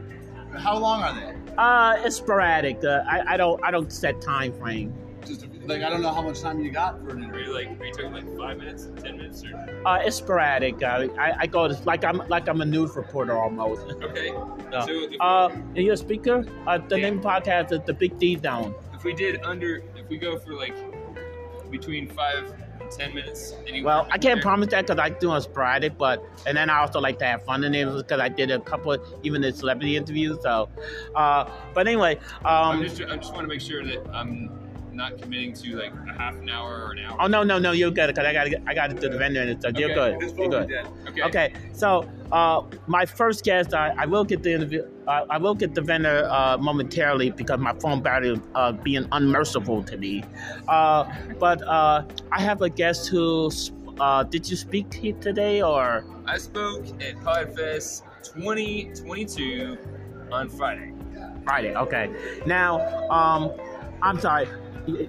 How 0.61 0.77
long 0.77 1.03
are 1.03 1.15
they? 1.15 1.35
Uh, 1.57 2.07
it's 2.07 2.17
sporadic. 2.17 2.85
Uh, 2.85 3.03
I 3.09 3.35
I 3.35 3.37
don't 3.37 3.63
I 3.65 3.71
don't 3.71 3.91
set 3.91 4.21
time 4.21 4.53
frame. 4.53 4.93
Just 5.25 5.45
like 5.67 5.83
I 5.83 5.91
don't 5.91 6.03
know 6.03 6.13
how 6.13 6.23
much 6.23 6.41
time 6.41 6.61
you 6.61 6.71
got 6.71 7.01
for 7.05 7.11
an 7.11 7.25
Are 7.25 7.39
you 7.39 7.53
like, 7.55 7.81
are 7.81 7.85
you 7.87 7.93
talking 7.93 8.13
like 8.13 8.37
five 8.37 8.59
minutes, 8.59 8.89
ten 9.03 9.17
minutes, 9.17 9.45
or? 9.45 9.87
Uh, 9.87 9.99
it's 10.05 10.17
sporadic. 10.17 10.83
Uh, 10.83 11.09
I 11.19 11.35
I 11.41 11.47
go 11.47 11.69
to, 11.69 11.79
like 11.85 12.05
I'm 12.05 12.23
like 12.29 12.49
I'm 12.49 12.61
a 12.61 12.65
news 12.65 12.95
reporter 12.97 13.37
almost. 13.37 13.83
Okay. 14.03 14.31
Uh, 14.31 14.87
So 14.87 14.93
if, 14.93 15.21
Uh, 15.21 15.49
and 15.77 15.85
your 15.85 15.97
speaker? 15.97 16.45
Uh, 16.67 16.79
the 16.79 16.97
name 16.99 17.17
of 17.19 17.23
the 17.23 17.29
podcast 17.29 17.73
is 17.73 17.81
the 17.87 17.95
Big 17.95 18.19
D 18.19 18.37
Down. 18.37 18.75
if 18.95 19.05
we 19.05 19.13
did 19.15 19.43
under, 19.43 19.83
if 19.97 20.09
we 20.09 20.17
go 20.19 20.39
for 20.39 20.55
like 20.55 20.75
between 21.71 22.09
five 22.09 22.45
and 22.81 22.91
10 22.91 23.15
minutes. 23.15 23.55
Anywhere 23.67 23.85
Well, 23.95 24.07
I 24.11 24.19
can't 24.19 24.37
there. 24.37 24.43
promise 24.43 24.69
that 24.69 24.87
because 24.87 25.01
I 25.01 25.09
do 25.09 25.31
on 25.31 25.41
sporadic, 25.41 25.97
but 25.97 26.23
and 26.47 26.57
then 26.57 26.69
I 26.71 26.81
also 26.81 27.01
like 27.01 27.19
to 27.21 27.25
have 27.25 27.43
fun 27.45 27.65
in 27.65 27.75
it 27.75 27.87
because 27.87 28.21
I 28.21 28.29
did 28.29 28.51
a 28.51 28.61
couple, 28.61 28.97
even 29.23 29.41
the 29.41 29.53
celebrity 29.53 29.97
interviews. 29.97 30.39
So, 30.43 30.69
uh, 31.17 31.49
but 31.75 31.87
anyway, 31.89 32.19
I'm 32.45 32.77
um, 32.79 32.83
just, 32.85 33.01
I 33.01 33.17
just 33.17 33.33
want 33.33 33.45
to 33.45 33.49
make 33.49 33.61
sure 33.61 33.83
that 33.85 34.07
I'm 34.13 34.51
not 34.95 35.21
committing 35.21 35.53
to 35.55 35.77
like 35.77 35.93
a 36.09 36.13
half 36.13 36.35
an 36.37 36.49
hour 36.49 36.87
or 36.87 36.93
an 36.93 36.99
hour. 37.01 37.17
oh 37.21 37.27
no, 37.27 37.43
no, 37.43 37.59
no, 37.59 37.73
you're 37.73 37.91
good 37.91 38.09
because 38.09 38.25
I 38.27 38.33
got 38.33 38.45
to, 38.45 38.63
I 38.67 38.75
got 38.75 38.91
to 38.91 38.97
do 38.97 39.09
the 39.09 39.19
vendor 39.19 39.41
and 39.41 39.61
stuff. 39.61 39.79
You're 39.79 39.91
Okay. 39.93 40.19
good. 40.19 40.39
You're 40.39 40.49
good. 40.49 40.71
Okay. 41.09 41.23
Okay, 41.23 41.55
so 41.73 42.09
uh, 42.33 42.63
my 42.87 43.05
first 43.07 43.45
guest, 43.45 43.75
I, 43.75 43.95
I 43.99 44.07
will 44.07 44.25
get 44.25 44.43
the 44.43 44.53
interview. 44.53 44.87
Uh, 45.07 45.27
I 45.31 45.39
will 45.39 45.55
get 45.55 45.75
the 45.75 45.83
vendor 45.83 46.29
uh, 46.31 46.57
momentarily 46.59 47.31
because 47.31 47.59
my 47.59 47.75
phone 47.75 48.01
battery 48.03 48.41
uh, 48.55 48.73
being 48.73 49.07
unmerciful 49.13 49.83
to 49.85 49.97
me. 49.97 50.25
Uh, 50.69 51.05
but 51.39 51.63
uh, 51.63 52.05
I 52.31 52.41
have 52.41 52.63
a 52.63 52.69
guest 52.71 53.09
who. 53.09 53.51
Uh, 54.01 54.23
did 54.25 54.49
you 54.49 54.57
speak 54.57 54.93
here 54.95 55.15
today 55.21 55.61
or? 55.61 56.05
I 56.27 56.39
spoke 56.39 56.87
at 57.03 57.15
Podfest 57.21 58.03
2022 58.25 59.77
on 60.33 60.49
Friday. 60.49 60.93
Friday. 61.45 61.75
Okay. 61.77 62.11
Now, 62.47 62.81
um, 63.11 63.53
I'm 64.01 64.19
sorry. 64.19 64.49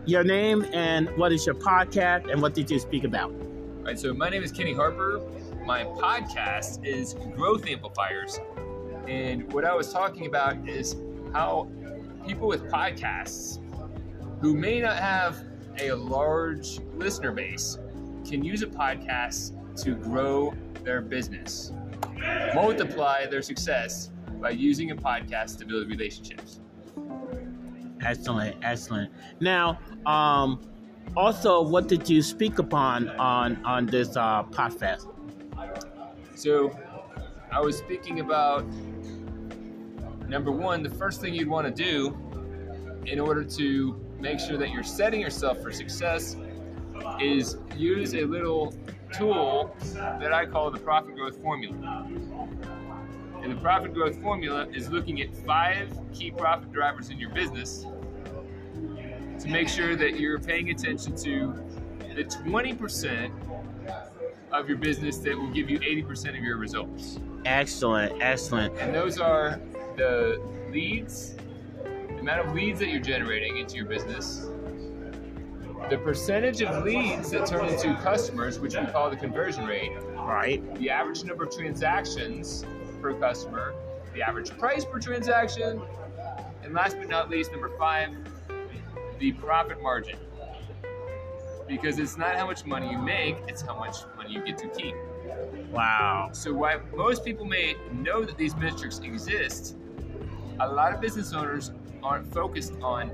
Your 0.05 0.23
name 0.23 0.67
and 0.71 1.09
what 1.17 1.31
is 1.31 1.47
your 1.47 1.55
podcast 1.55 2.31
and 2.31 2.43
what 2.43 2.53
did 2.53 2.69
you 2.69 2.77
speak 2.77 3.03
about? 3.03 3.31
All 3.31 3.85
right, 3.85 3.97
so 3.97 4.13
my 4.13 4.29
name 4.29 4.43
is 4.43 4.51
Kenny 4.51 4.71
Harper. 4.71 5.19
My 5.65 5.83
podcast 5.83 6.85
is 6.85 7.15
Growth 7.35 7.67
Amplifiers. 7.67 8.39
And 9.07 9.51
what 9.51 9.65
I 9.65 9.73
was 9.73 9.91
talking 9.91 10.27
about 10.27 10.69
is 10.69 10.95
how 11.33 11.71
people 12.27 12.47
with 12.47 12.69
podcasts 12.69 13.59
who 14.41 14.53
may 14.53 14.79
not 14.79 14.97
have 14.97 15.43
a 15.79 15.93
large 15.93 16.79
listener 16.93 17.31
base 17.31 17.79
can 18.29 18.43
use 18.43 18.61
a 18.61 18.67
podcast 18.67 19.53
to 19.83 19.95
grow 19.95 20.53
their 20.83 21.01
business, 21.01 21.71
multiply 22.53 23.25
their 23.25 23.41
success 23.41 24.11
by 24.39 24.51
using 24.51 24.91
a 24.91 24.95
podcast 24.95 25.57
to 25.57 25.65
build 25.65 25.89
relationships. 25.89 26.59
Excellent, 28.05 28.55
excellent. 28.63 29.11
Now, 29.39 29.79
um, 30.05 30.61
also, 31.15 31.61
what 31.61 31.87
did 31.87 32.09
you 32.09 32.21
speak 32.21 32.59
upon 32.59 33.09
on 33.11 33.63
on 33.65 33.85
this 33.85 34.15
uh, 34.15 34.43
podcast? 34.43 35.07
So, 36.35 36.77
I 37.51 37.59
was 37.59 37.77
speaking 37.77 38.19
about 38.19 38.65
number 40.27 40.51
one, 40.51 40.81
the 40.81 40.89
first 40.89 41.21
thing 41.21 41.33
you'd 41.33 41.47
want 41.47 41.67
to 41.67 41.83
do 41.83 42.17
in 43.05 43.19
order 43.19 43.43
to 43.43 43.99
make 44.19 44.39
sure 44.39 44.57
that 44.57 44.71
you're 44.71 44.83
setting 44.83 45.21
yourself 45.21 45.61
for 45.61 45.71
success 45.71 46.35
is 47.21 47.57
use 47.77 48.15
a 48.15 48.23
little 48.23 48.73
tool 49.13 49.75
that 49.93 50.33
I 50.33 50.45
call 50.45 50.71
the 50.71 50.79
profit 50.79 51.15
growth 51.15 51.39
formula. 51.41 52.07
And 53.43 53.51
the 53.51 53.57
profit 53.57 53.93
growth 53.93 54.19
formula 54.21 54.67
is 54.73 54.89
looking 54.89 55.21
at 55.21 55.35
five 55.35 55.89
key 56.13 56.31
profit 56.31 56.71
drivers 56.71 57.09
in 57.09 57.19
your 57.19 57.29
business 57.31 57.85
to 59.41 59.49
make 59.49 59.67
sure 59.67 59.97
that 59.97 60.17
you're 60.17 60.39
paying 60.39 60.69
attention 60.69 61.13
to 61.17 61.53
the 62.15 62.23
20% 62.23 63.31
of 64.53 64.69
your 64.69 64.77
business 64.77 65.17
that 65.17 65.37
will 65.37 65.49
give 65.49 65.69
you 65.69 65.77
80% 65.79 66.29
of 66.29 66.43
your 66.43 66.55
results. 66.55 67.19
Excellent, 67.43 68.21
excellent. 68.21 68.77
And 68.79 68.95
those 68.95 69.19
are 69.19 69.59
the 69.97 70.41
leads, 70.71 71.35
the 71.83 72.19
amount 72.19 72.47
of 72.47 72.55
leads 72.55 72.79
that 72.79 72.87
you're 72.87 73.01
generating 73.01 73.57
into 73.57 73.75
your 73.75 73.85
business, 73.85 74.47
the 75.89 75.97
percentage 75.97 76.61
of 76.61 76.85
leads 76.85 77.29
that 77.31 77.45
turn 77.45 77.65
into 77.65 77.93
customers, 77.95 78.57
which 78.57 78.77
we 78.77 78.85
call 78.85 79.09
the 79.09 79.17
conversion 79.17 79.65
rate, 79.65 79.91
Right. 80.15 80.63
the 80.75 80.89
average 80.89 81.25
number 81.25 81.43
of 81.43 81.53
transactions 81.53 82.63
per 83.03 83.13
customer, 83.15 83.75
the 84.13 84.21
average 84.21 84.57
price 84.57 84.85
per 84.85 84.97
transaction, 84.97 85.81
and 86.63 86.73
last 86.73 86.97
but 86.97 87.09
not 87.09 87.29
least, 87.29 87.51
number 87.51 87.69
five, 87.77 88.09
the 89.19 89.33
profit 89.33 89.81
margin. 89.81 90.17
Because 91.67 91.99
it's 91.99 92.17
not 92.17 92.35
how 92.35 92.47
much 92.47 92.65
money 92.65 92.89
you 92.89 92.97
make, 92.97 93.37
it's 93.47 93.61
how 93.61 93.77
much 93.77 93.97
money 94.15 94.33
you 94.33 94.41
get 94.43 94.57
to 94.59 94.69
keep. 94.69 94.95
Wow. 95.69 96.29
So 96.31 96.53
while 96.53 96.79
most 96.95 97.25
people 97.25 97.45
may 97.45 97.75
know 97.91 98.23
that 98.23 98.37
these 98.37 98.55
metrics 98.55 98.99
exist, 98.99 99.75
a 100.61 100.67
lot 100.67 100.93
of 100.93 101.01
business 101.01 101.33
owners 101.33 101.71
aren't 102.01 102.33
focused 102.33 102.73
on 102.81 103.11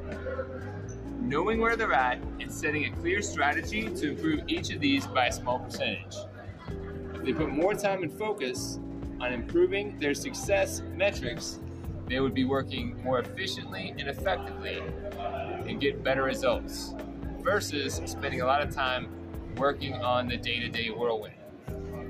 knowing 1.20 1.60
where 1.60 1.76
they're 1.76 1.94
at 1.94 2.20
and 2.40 2.52
setting 2.52 2.86
a 2.86 2.92
clear 2.98 3.22
strategy 3.22 3.90
to 3.90 4.12
improve 4.12 4.42
each 4.48 4.72
of 4.72 4.80
these 4.80 5.08
by 5.08 5.28
a 5.28 5.32
small 5.32 5.60
percentage. 5.60 6.16
If 7.16 7.24
they 7.24 7.34
put 7.34 7.50
more 7.50 7.74
time 7.74 8.04
and 8.04 8.12
focus 8.12 8.80
on 9.20 9.34
improving 9.34 9.98
their 10.00 10.14
success 10.14 10.82
metrics, 10.96 11.60
they 12.08 12.20
would 12.20 12.34
be 12.34 12.46
working 12.46 13.02
more 13.04 13.20
efficiently 13.20 13.94
and 13.98 14.08
effectively 14.08 14.82
and 15.68 15.80
get 15.80 16.04
better 16.04 16.24
results 16.24 16.96
versus 17.42 18.02
spending 18.06 18.42
a 18.42 18.46
lot 18.46 18.62
of 18.62 18.74
time 18.74 19.08
working 19.58 19.94
on 19.94 20.28
the 20.28 20.38
day-to-day 20.38 20.90
whirlwind. 20.90 21.36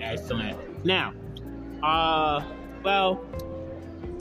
Excellent. 0.02 0.86
Now, 0.86 1.14
uh, 1.84 2.44
well, 2.84 3.26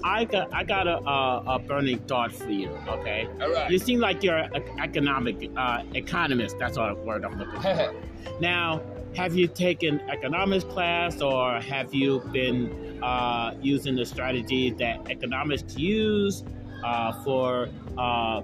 I 0.05 0.25
got 0.25 0.53
I 0.53 0.65
got 0.65 0.87
a, 0.87 0.99
a, 0.99 1.57
a 1.57 1.59
burning 1.59 1.99
thought 2.01 2.33
for 2.33 2.51
you. 2.51 2.69
Okay. 2.89 3.29
All 3.41 3.53
right. 3.53 3.71
You 3.71 3.79
seem 3.79 4.01
like 4.01 4.23
you're 4.23 4.37
an 4.37 4.63
economic 4.81 5.51
uh, 5.57 5.83
economist. 5.95 6.59
That's 6.59 6.77
all 6.77 6.95
the 6.95 7.01
word 7.03 7.25
I'm 7.25 7.39
looking 7.39 7.61
for. 7.61 7.95
Now, 8.41 8.81
have 9.17 9.35
you 9.35 9.49
taken 9.49 10.01
economics 10.11 10.65
class 10.65 11.21
or 11.21 11.61
have 11.61 11.93
you 11.95 12.21
been 12.33 13.03
uh, 13.03 13.55
using 13.61 13.97
the 13.97 14.05
strategies 14.05 14.77
that 14.77 15.11
economists 15.11 15.77
use 15.77 16.45
uh, 16.85 17.13
for, 17.25 17.69
uh, 17.97 18.43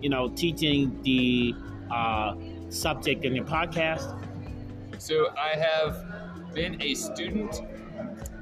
you 0.00 0.08
know, 0.08 0.28
teaching 0.30 1.00
the 1.02 1.54
uh, 1.90 2.34
subject 2.70 3.24
in 3.24 3.34
your 3.34 3.44
podcast? 3.44 4.24
So 4.98 5.28
I 5.36 5.56
have 5.56 6.54
been 6.54 6.80
a 6.80 6.94
student 6.94 7.62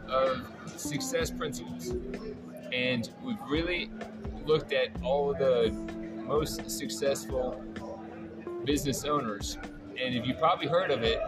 of 0.09 0.49
success 0.77 1.31
principles, 1.31 1.95
and 2.73 3.11
we've 3.23 3.41
really 3.49 3.91
looked 4.45 4.73
at 4.73 4.89
all 5.03 5.35
the 5.35 5.71
most 6.25 6.71
successful 6.71 7.63
business 8.65 9.05
owners. 9.05 9.59
And 9.99 10.15
if 10.15 10.27
you've 10.27 10.39
probably 10.39 10.67
heard 10.67 10.91
of 10.91 11.03
it, 11.03 11.21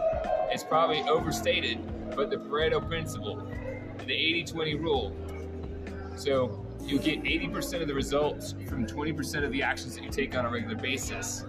it's 0.51 0.63
probably 0.63 1.01
overstated, 1.01 1.79
but 2.15 2.29
the 2.29 2.37
Pareto 2.37 2.85
principle, 2.87 3.47
the 4.05 4.13
80-20 4.13 4.79
rule. 4.79 5.15
So 6.15 6.65
you 6.83 6.99
get 6.99 7.23
80% 7.23 7.81
of 7.81 7.87
the 7.87 7.93
results 7.93 8.53
from 8.67 8.85
20% 8.85 9.43
of 9.43 9.51
the 9.51 9.63
actions 9.63 9.95
that 9.95 10.03
you 10.03 10.09
take 10.09 10.37
on 10.37 10.45
a 10.45 10.49
regular 10.49 10.75
basis. 10.75 11.45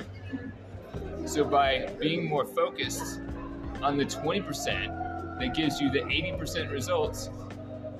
So 1.26 1.44
by 1.44 1.92
being 1.98 2.26
more 2.26 2.46
focused 2.46 3.20
on 3.82 3.96
the 3.96 4.04
20% 4.04 5.38
that 5.38 5.54
gives 5.54 5.80
you 5.80 5.90
the 5.90 6.00
80% 6.00 6.70
results, 6.70 7.30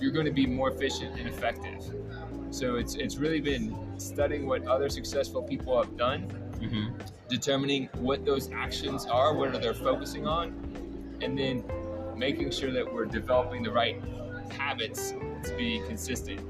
you're 0.00 0.12
going 0.12 0.26
to 0.26 0.32
be 0.32 0.46
more 0.46 0.70
efficient 0.70 1.18
and 1.18 1.28
effective. 1.28 1.82
So 2.50 2.76
it's 2.76 2.96
it's 2.96 3.16
really 3.16 3.40
been 3.40 3.76
studying 3.98 4.46
what 4.46 4.66
other 4.66 4.88
successful 4.88 5.42
people 5.42 5.80
have 5.80 5.96
done, 5.96 6.26
Mm-hmm. 6.60 6.98
determining 7.30 7.88
what 7.94 8.26
those 8.26 8.50
actions 8.52 9.06
are, 9.06 9.34
what 9.34 9.54
are 9.54 9.58
they 9.58 9.72
focusing 9.72 10.26
on, 10.26 10.52
and 11.22 11.38
then 11.38 11.64
making 12.16 12.50
sure 12.50 12.70
that 12.70 12.92
we're 12.92 13.06
developing 13.06 13.62
the 13.62 13.70
right 13.70 14.02
habits 14.52 15.14
to 15.44 15.54
be 15.56 15.80
consistent. 15.86 16.40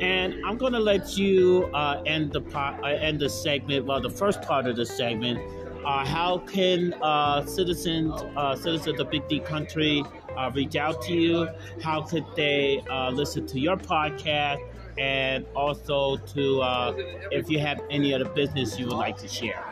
And 0.00 0.34
I'm 0.46 0.56
going 0.56 0.72
to 0.72 0.80
let 0.80 1.16
you 1.18 1.70
uh, 1.74 2.02
end 2.06 2.32
the 2.32 2.40
po- 2.40 2.78
uh, 2.82 2.86
end 2.86 3.20
the 3.20 3.28
segment. 3.28 3.86
Well, 3.86 4.00
the 4.00 4.10
first 4.10 4.42
part 4.42 4.66
of 4.66 4.76
the 4.76 4.86
segment. 4.86 5.38
Uh, 5.84 6.04
how 6.04 6.38
can 6.38 6.94
uh, 7.02 7.44
citizens 7.44 8.12
uh, 8.36 8.54
citizens 8.54 8.86
of 8.86 8.96
the 8.98 9.04
Big 9.04 9.26
D 9.28 9.40
Country 9.40 10.04
uh, 10.36 10.50
reach 10.54 10.76
out 10.76 11.02
to 11.02 11.12
you? 11.12 11.48
How 11.82 12.02
could 12.02 12.24
they 12.36 12.82
uh, 12.88 13.10
listen 13.10 13.46
to 13.48 13.58
your 13.58 13.76
podcast? 13.76 14.60
And 14.98 15.46
also 15.56 16.16
to 16.16 16.60
uh, 16.60 16.94
if 17.30 17.48
you 17.48 17.58
have 17.60 17.80
any 17.90 18.14
other 18.14 18.26
business 18.26 18.78
you 18.78 18.86
would 18.86 18.96
like 18.96 19.16
to 19.18 19.28
share. 19.28 19.64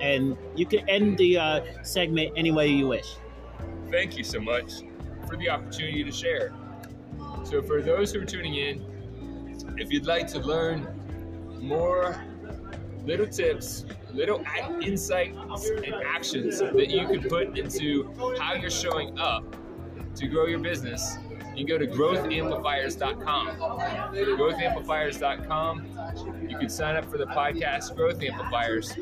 And 0.00 0.36
you 0.54 0.66
can 0.66 0.88
end 0.88 1.18
the 1.18 1.38
uh, 1.38 1.60
segment 1.82 2.32
any 2.36 2.50
way 2.50 2.68
you 2.68 2.88
wish. 2.88 3.16
Thank 3.90 4.16
you 4.16 4.24
so 4.24 4.40
much 4.40 4.72
for 5.26 5.36
the 5.36 5.48
opportunity 5.48 6.04
to 6.04 6.12
share. 6.12 6.52
So, 7.44 7.62
for 7.62 7.80
those 7.82 8.12
who 8.12 8.20
are 8.20 8.24
tuning 8.24 8.54
in, 8.54 9.74
if 9.78 9.90
you'd 9.90 10.06
like 10.06 10.26
to 10.28 10.38
learn 10.38 10.86
more 11.60 12.22
little 13.04 13.26
tips, 13.26 13.84
little 14.12 14.44
insights, 14.82 15.36
and 15.68 15.94
actions 16.06 16.58
that 16.58 16.88
you 16.90 17.06
could 17.06 17.28
put 17.28 17.58
into 17.58 18.12
how 18.38 18.54
you're 18.54 18.70
showing 18.70 19.18
up 19.18 19.56
to 20.16 20.26
grow 20.26 20.46
your 20.46 20.58
business, 20.58 21.18
you 21.60 21.66
can 21.66 21.78
go 21.78 21.78
to 21.78 21.86
growthamplifiers.com. 21.86 23.48
Growthamplifiers.com. 24.14 25.86
You 26.48 26.58
can 26.58 26.68
sign 26.70 26.96
up 26.96 27.04
for 27.10 27.18
the 27.18 27.26
podcast 27.26 27.94
Growth 27.94 28.22
Amplifiers, 28.22 28.96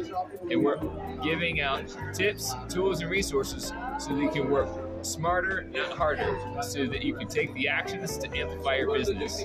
and 0.51 0.65
we're 0.65 0.81
giving 1.23 1.61
out 1.61 1.97
tips, 2.13 2.53
tools, 2.69 3.01
and 3.01 3.09
resources 3.11 3.73
so 3.99 4.15
that 4.15 4.21
you 4.21 4.31
can 4.31 4.51
work 4.51 4.69
smarter, 5.03 5.69
not 5.73 5.93
harder, 5.93 6.37
so 6.61 6.87
that 6.87 7.03
you 7.03 7.15
can 7.15 7.29
take 7.29 7.55
the 7.55 7.69
actions 7.69 8.19
to 8.19 8.29
amplify 8.37 8.79
your 8.79 8.93
business. 8.93 9.45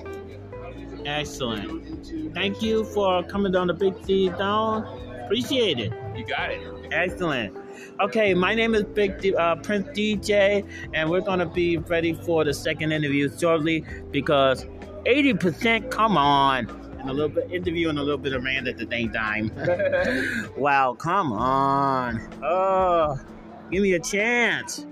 Excellent. 1.04 2.34
Thank 2.34 2.62
you 2.62 2.84
for 2.86 3.22
coming 3.24 3.52
down 3.52 3.68
to 3.68 3.74
Big 3.74 4.04
D 4.04 4.30
Down. 4.30 4.84
Appreciate 5.24 5.78
it. 5.78 5.92
You 6.16 6.26
got 6.26 6.50
it. 6.50 6.73
Excellent. 6.94 7.56
Okay, 8.00 8.34
my 8.34 8.54
name 8.54 8.74
is 8.74 8.84
Big 8.84 9.20
D, 9.20 9.34
uh, 9.34 9.56
Prince 9.56 9.88
DJ, 9.88 10.64
and 10.94 11.10
we're 11.10 11.20
gonna 11.20 11.44
be 11.44 11.76
ready 11.76 12.12
for 12.12 12.44
the 12.44 12.54
second 12.54 12.92
interview 12.92 13.28
shortly 13.36 13.84
because 14.12 14.64
80%, 15.04 15.90
come 15.90 16.16
on, 16.16 16.68
and 17.00 17.10
a 17.10 17.12
little 17.12 17.28
bit 17.28 17.50
interview 17.50 17.88
and 17.88 17.98
a 17.98 18.02
little 18.02 18.18
bit 18.18 18.32
of 18.32 18.44
rand 18.44 18.68
at 18.68 18.78
the 18.78 18.86
same 18.88 19.10
time. 19.10 19.50
wow, 20.56 20.94
come 20.94 21.32
on. 21.32 22.20
Oh, 22.44 23.18
give 23.72 23.82
me 23.82 23.94
a 23.94 24.00
chance. 24.00 24.86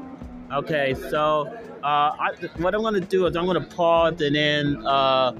Okay, 0.52 0.94
so 1.09 1.47
uh, 1.85 2.16
I, 2.18 2.30
what 2.56 2.75
I'm 2.75 2.82
gonna 2.82 3.00
do 3.00 3.26
is 3.26 3.37
I'm 3.37 3.47
gonna 3.47 3.61
pause 3.61 4.21
and 4.21 4.35
then. 4.35 4.85
Uh, 4.85 5.32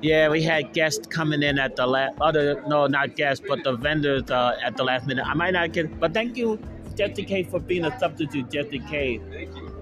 yeah, 0.00 0.28
we 0.28 0.42
had 0.42 0.72
guests 0.72 1.06
coming 1.06 1.42
in 1.42 1.58
at 1.58 1.76
the 1.76 1.86
last 1.86 2.16
other 2.20 2.62
no, 2.68 2.86
not 2.86 3.16
guests, 3.16 3.44
but 3.46 3.64
the 3.64 3.76
vendors 3.76 4.30
uh, 4.30 4.56
at 4.62 4.76
the 4.76 4.84
last 4.84 5.06
minute. 5.06 5.26
I 5.26 5.34
might 5.34 5.52
not 5.52 5.72
get, 5.72 5.98
but 5.98 6.14
thank 6.14 6.36
you, 6.36 6.58
in 6.98 7.14
case, 7.14 7.48
for 7.50 7.60
being 7.60 7.84
a 7.84 7.98
substitute, 7.98 8.54
in 8.54 8.86
case, 8.86 9.20
Thank 9.30 9.56
you. 9.56 9.72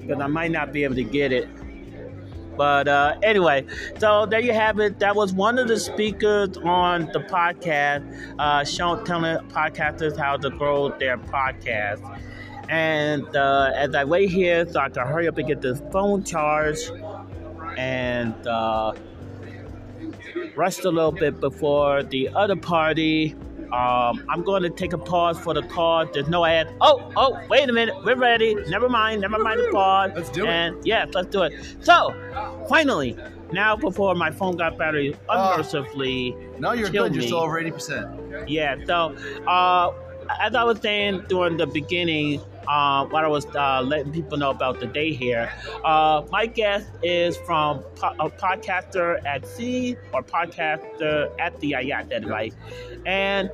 because 0.00 0.20
I 0.20 0.26
might 0.26 0.50
not 0.50 0.72
be 0.72 0.84
able 0.84 0.94
to 0.96 1.04
get 1.04 1.32
it. 1.32 1.48
But 2.56 2.88
uh, 2.88 3.16
anyway, 3.22 3.66
so 3.98 4.26
there 4.26 4.40
you 4.40 4.52
have 4.52 4.80
it. 4.80 4.98
That 4.98 5.14
was 5.14 5.32
one 5.32 5.58
of 5.60 5.68
the 5.68 5.78
speakers 5.78 6.56
on 6.58 7.06
the 7.12 7.20
podcast, 7.20 8.04
uh, 8.38 8.64
showing 8.64 9.04
telling 9.04 9.38
podcasters 9.48 10.16
how 10.16 10.36
to 10.36 10.50
grow 10.50 10.96
their 10.98 11.18
podcast. 11.18 12.02
And 12.68 13.24
uh, 13.34 13.72
as 13.74 13.94
I 13.94 14.04
wait 14.04 14.30
here, 14.30 14.70
so 14.70 14.80
I 14.80 14.88
can 14.88 15.06
hurry 15.06 15.28
up 15.28 15.38
and 15.38 15.48
get 15.48 15.62
this 15.62 15.82
phone 15.90 16.22
charged, 16.22 16.92
and. 17.76 18.46
Uh, 18.46 18.92
rushed 20.56 20.84
a 20.84 20.90
little 20.90 21.12
bit 21.12 21.40
before 21.40 22.02
the 22.02 22.28
other 22.30 22.56
party. 22.56 23.34
Um, 23.72 24.24
I'm 24.30 24.42
going 24.44 24.62
to 24.62 24.70
take 24.70 24.94
a 24.94 24.98
pause 24.98 25.38
for 25.38 25.52
the 25.52 25.62
call. 25.62 26.06
There's 26.06 26.28
no 26.28 26.44
ad. 26.44 26.74
Oh, 26.80 27.12
oh, 27.16 27.38
wait 27.50 27.68
a 27.68 27.72
minute. 27.72 27.94
We're 28.02 28.16
ready. 28.16 28.54
Never 28.68 28.88
mind. 28.88 29.20
Never 29.20 29.38
mind 29.38 29.60
the 29.60 29.68
pause. 29.70 30.12
Let's 30.14 30.30
do 30.30 30.44
it. 30.44 30.48
and, 30.48 30.86
yes, 30.86 31.08
let's 31.12 31.28
do 31.28 31.42
it. 31.42 31.52
So, 31.80 32.14
finally, 32.68 33.14
now 33.52 33.76
before 33.76 34.14
my 34.14 34.30
phone 34.30 34.56
got 34.56 34.78
battery 34.78 35.14
unmercifully. 35.28 36.34
No, 36.58 36.72
you're 36.72 36.88
good. 36.88 37.14
You're 37.14 37.22
still 37.22 37.40
over 37.40 37.62
80%. 37.62 38.44
Yeah, 38.48 38.76
so 38.86 39.14
uh, 39.46 39.92
as 40.40 40.54
I 40.54 40.64
was 40.64 40.80
saying 40.80 41.24
during 41.28 41.56
the 41.58 41.66
beginning, 41.66 42.40
uh, 42.68 43.06
what 43.06 43.24
I 43.24 43.28
was 43.28 43.46
uh, 43.54 43.82
letting 43.82 44.12
people 44.12 44.38
know 44.38 44.50
about 44.50 44.80
the 44.80 44.86
day 44.86 45.12
here, 45.12 45.50
uh, 45.84 46.22
my 46.30 46.46
guest 46.46 46.88
is 47.02 47.36
from 47.38 47.82
po- 47.96 48.14
a 48.20 48.30
podcaster 48.30 49.24
at 49.24 49.46
sea 49.46 49.96
or 50.12 50.22
podcaster 50.22 51.30
at 51.40 51.58
the 51.60 51.72
IAT, 51.72 52.10
that 52.10 52.26
right? 52.26 52.54
And 53.06 53.50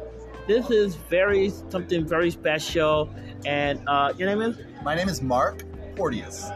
this 0.47 0.71
is 0.71 0.97
very 0.97 1.51
something 1.71 2.07
very 2.07 2.31
special. 2.31 3.09
And 3.47 3.81
uh, 3.87 4.13
your 4.19 4.29
name 4.29 4.43
is? 4.43 4.59
My 4.83 4.95
name 4.95 5.09
is 5.09 5.23
Mark 5.23 5.65
Porteous. 5.97 6.51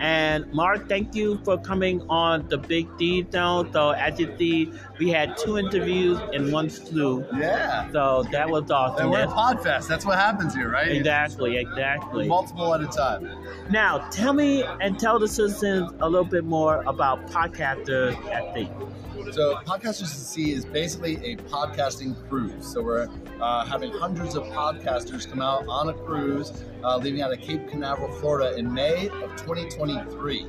And 0.00 0.52
Mark, 0.52 0.88
thank 0.88 1.14
you 1.14 1.38
for 1.44 1.58
coming 1.58 2.02
on 2.08 2.48
the 2.48 2.58
Big 2.58 2.86
D 2.98 3.26
Zone. 3.32 3.72
So 3.72 3.90
as 3.90 4.18
you 4.20 4.34
see, 4.38 4.72
we 4.98 5.10
had 5.10 5.36
two 5.36 5.58
interviews 5.58 6.18
in 6.32 6.52
one 6.52 6.68
slew. 6.70 7.24
Yeah. 7.36 7.90
So 7.92 8.24
that 8.32 8.48
was 8.50 8.70
awesome. 8.70 9.02
And 9.04 9.10
we're 9.10 9.20
at 9.20 9.28
That's- 9.28 9.64
Podfest. 9.64 9.88
That's 9.88 10.04
what 10.06 10.18
happens 10.18 10.54
here, 10.54 10.70
right? 10.70 10.88
Exactly, 10.90 11.56
exactly. 11.56 12.28
Multiple 12.28 12.74
at 12.74 12.80
a 12.82 12.86
time. 12.86 13.28
Now, 13.70 13.98
tell 14.10 14.32
me 14.32 14.62
and 14.80 14.98
tell 14.98 15.18
the 15.18 15.28
citizens 15.28 15.92
a 16.00 16.08
little 16.08 16.24
bit 16.26 16.44
more 16.44 16.82
about 16.86 17.26
podcasters 17.30 18.14
at 18.30 18.54
the. 18.54 18.68
So, 19.16 19.56
Podcasters 19.64 20.02
at 20.02 20.08
Sea 20.08 20.52
is 20.52 20.66
basically 20.66 21.16
a 21.24 21.36
podcasting 21.36 22.14
cruise. 22.28 22.66
So, 22.66 22.82
we're 22.82 23.08
uh, 23.40 23.64
having 23.64 23.90
hundreds 23.90 24.34
of 24.34 24.44
podcasters 24.44 25.28
come 25.28 25.40
out 25.40 25.66
on 25.68 25.88
a 25.88 25.94
cruise, 25.94 26.52
uh, 26.84 26.98
leaving 26.98 27.22
out 27.22 27.32
of 27.32 27.40
Cape 27.40 27.66
Canaveral, 27.66 28.12
Florida 28.12 28.56
in 28.58 28.72
May 28.72 29.08
of 29.08 29.34
2023. 29.36 30.46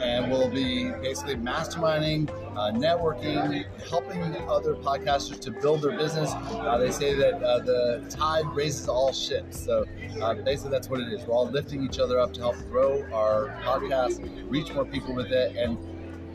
And 0.00 0.30
we'll 0.30 0.50
be 0.50 0.90
basically 1.02 1.36
masterminding, 1.36 2.28
uh, 2.56 2.72
networking, 2.72 3.64
helping 3.88 4.34
other 4.48 4.74
podcasters 4.74 5.38
to 5.40 5.52
build 5.52 5.82
their 5.82 5.96
business. 5.96 6.32
Uh, 6.32 6.78
they 6.78 6.90
say 6.90 7.14
that 7.14 7.34
uh, 7.42 7.60
the 7.60 8.04
tide 8.10 8.46
raises 8.54 8.88
all 8.88 9.12
ships. 9.12 9.60
So 9.60 9.84
uh, 10.20 10.34
basically, 10.34 10.72
that's 10.72 10.88
what 10.88 11.00
it 11.00 11.12
is. 11.12 11.24
We're 11.26 11.34
all 11.34 11.48
lifting 11.48 11.84
each 11.84 12.00
other 12.00 12.18
up 12.18 12.32
to 12.34 12.40
help 12.40 12.56
grow 12.70 13.04
our 13.12 13.56
podcast, 13.62 14.50
reach 14.50 14.72
more 14.72 14.84
people 14.84 15.14
with 15.14 15.30
it, 15.30 15.54
and 15.56 15.78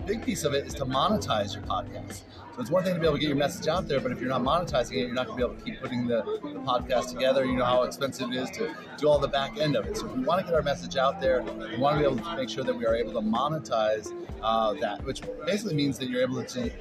big 0.06 0.24
piece 0.24 0.44
of 0.44 0.54
it 0.54 0.68
is 0.68 0.74
to 0.76 0.86
monetize 0.86 1.54
your 1.54 1.63
podcast. 1.63 2.22
So 2.56 2.62
it's 2.62 2.70
one 2.70 2.84
thing 2.84 2.94
to 2.94 3.00
be 3.00 3.06
able 3.06 3.18
to 3.18 3.20
get 3.20 3.28
your 3.28 3.38
message 3.38 3.68
out 3.68 3.88
there, 3.88 4.00
but 4.00 4.12
if 4.12 4.20
you're 4.20 4.30
not 4.30 4.41
monetizing 4.41 4.94
it, 4.94 5.08
you're 5.08 5.13
not 5.13 5.28
going 5.28 5.39
to 5.39 5.46
be 5.46 5.52
able 5.52 5.62
to 5.62 5.65
keep 5.65 5.82
putting 5.82 6.08
the, 6.08 6.22
the 6.41 6.60
podcast 6.60 7.10
together. 7.10 7.44
You 7.44 7.58
know 7.58 7.65
how 7.65 7.84
expensive 7.84 8.32
it 8.32 8.36
is 8.36 8.50
to 8.52 8.74
do 8.98 9.08
all 9.10 9.20
the 9.20 9.28
back 9.28 9.58
end 9.58 9.76
of 9.76 9.86
it. 9.86 9.98
So 9.98 10.06
if 10.06 10.15
we 10.15 10.24
want 10.24 10.39
to 10.39 10.46
get 10.46 10.54
our 10.54 10.62
message 10.62 10.96
out 10.96 11.20
there, 11.20 11.41
we 11.41 11.78
want 11.78 11.98
to 11.98 12.00
be 12.00 12.06
able 12.06 12.24
to 12.24 12.36
make 12.38 12.50
sure 12.50 12.63
that 12.63 12.76
we 12.76 12.86
are 12.86 12.96
able 12.96 13.13
to 13.13 13.20
monetize 13.20 14.13
uh, 14.41 14.74
that, 14.76 15.04
which 15.04 15.22
basically 15.46 15.76
means 15.76 15.98
that 15.98 16.10
you're 16.10 16.22
able 16.22 16.44
to 16.44 16.72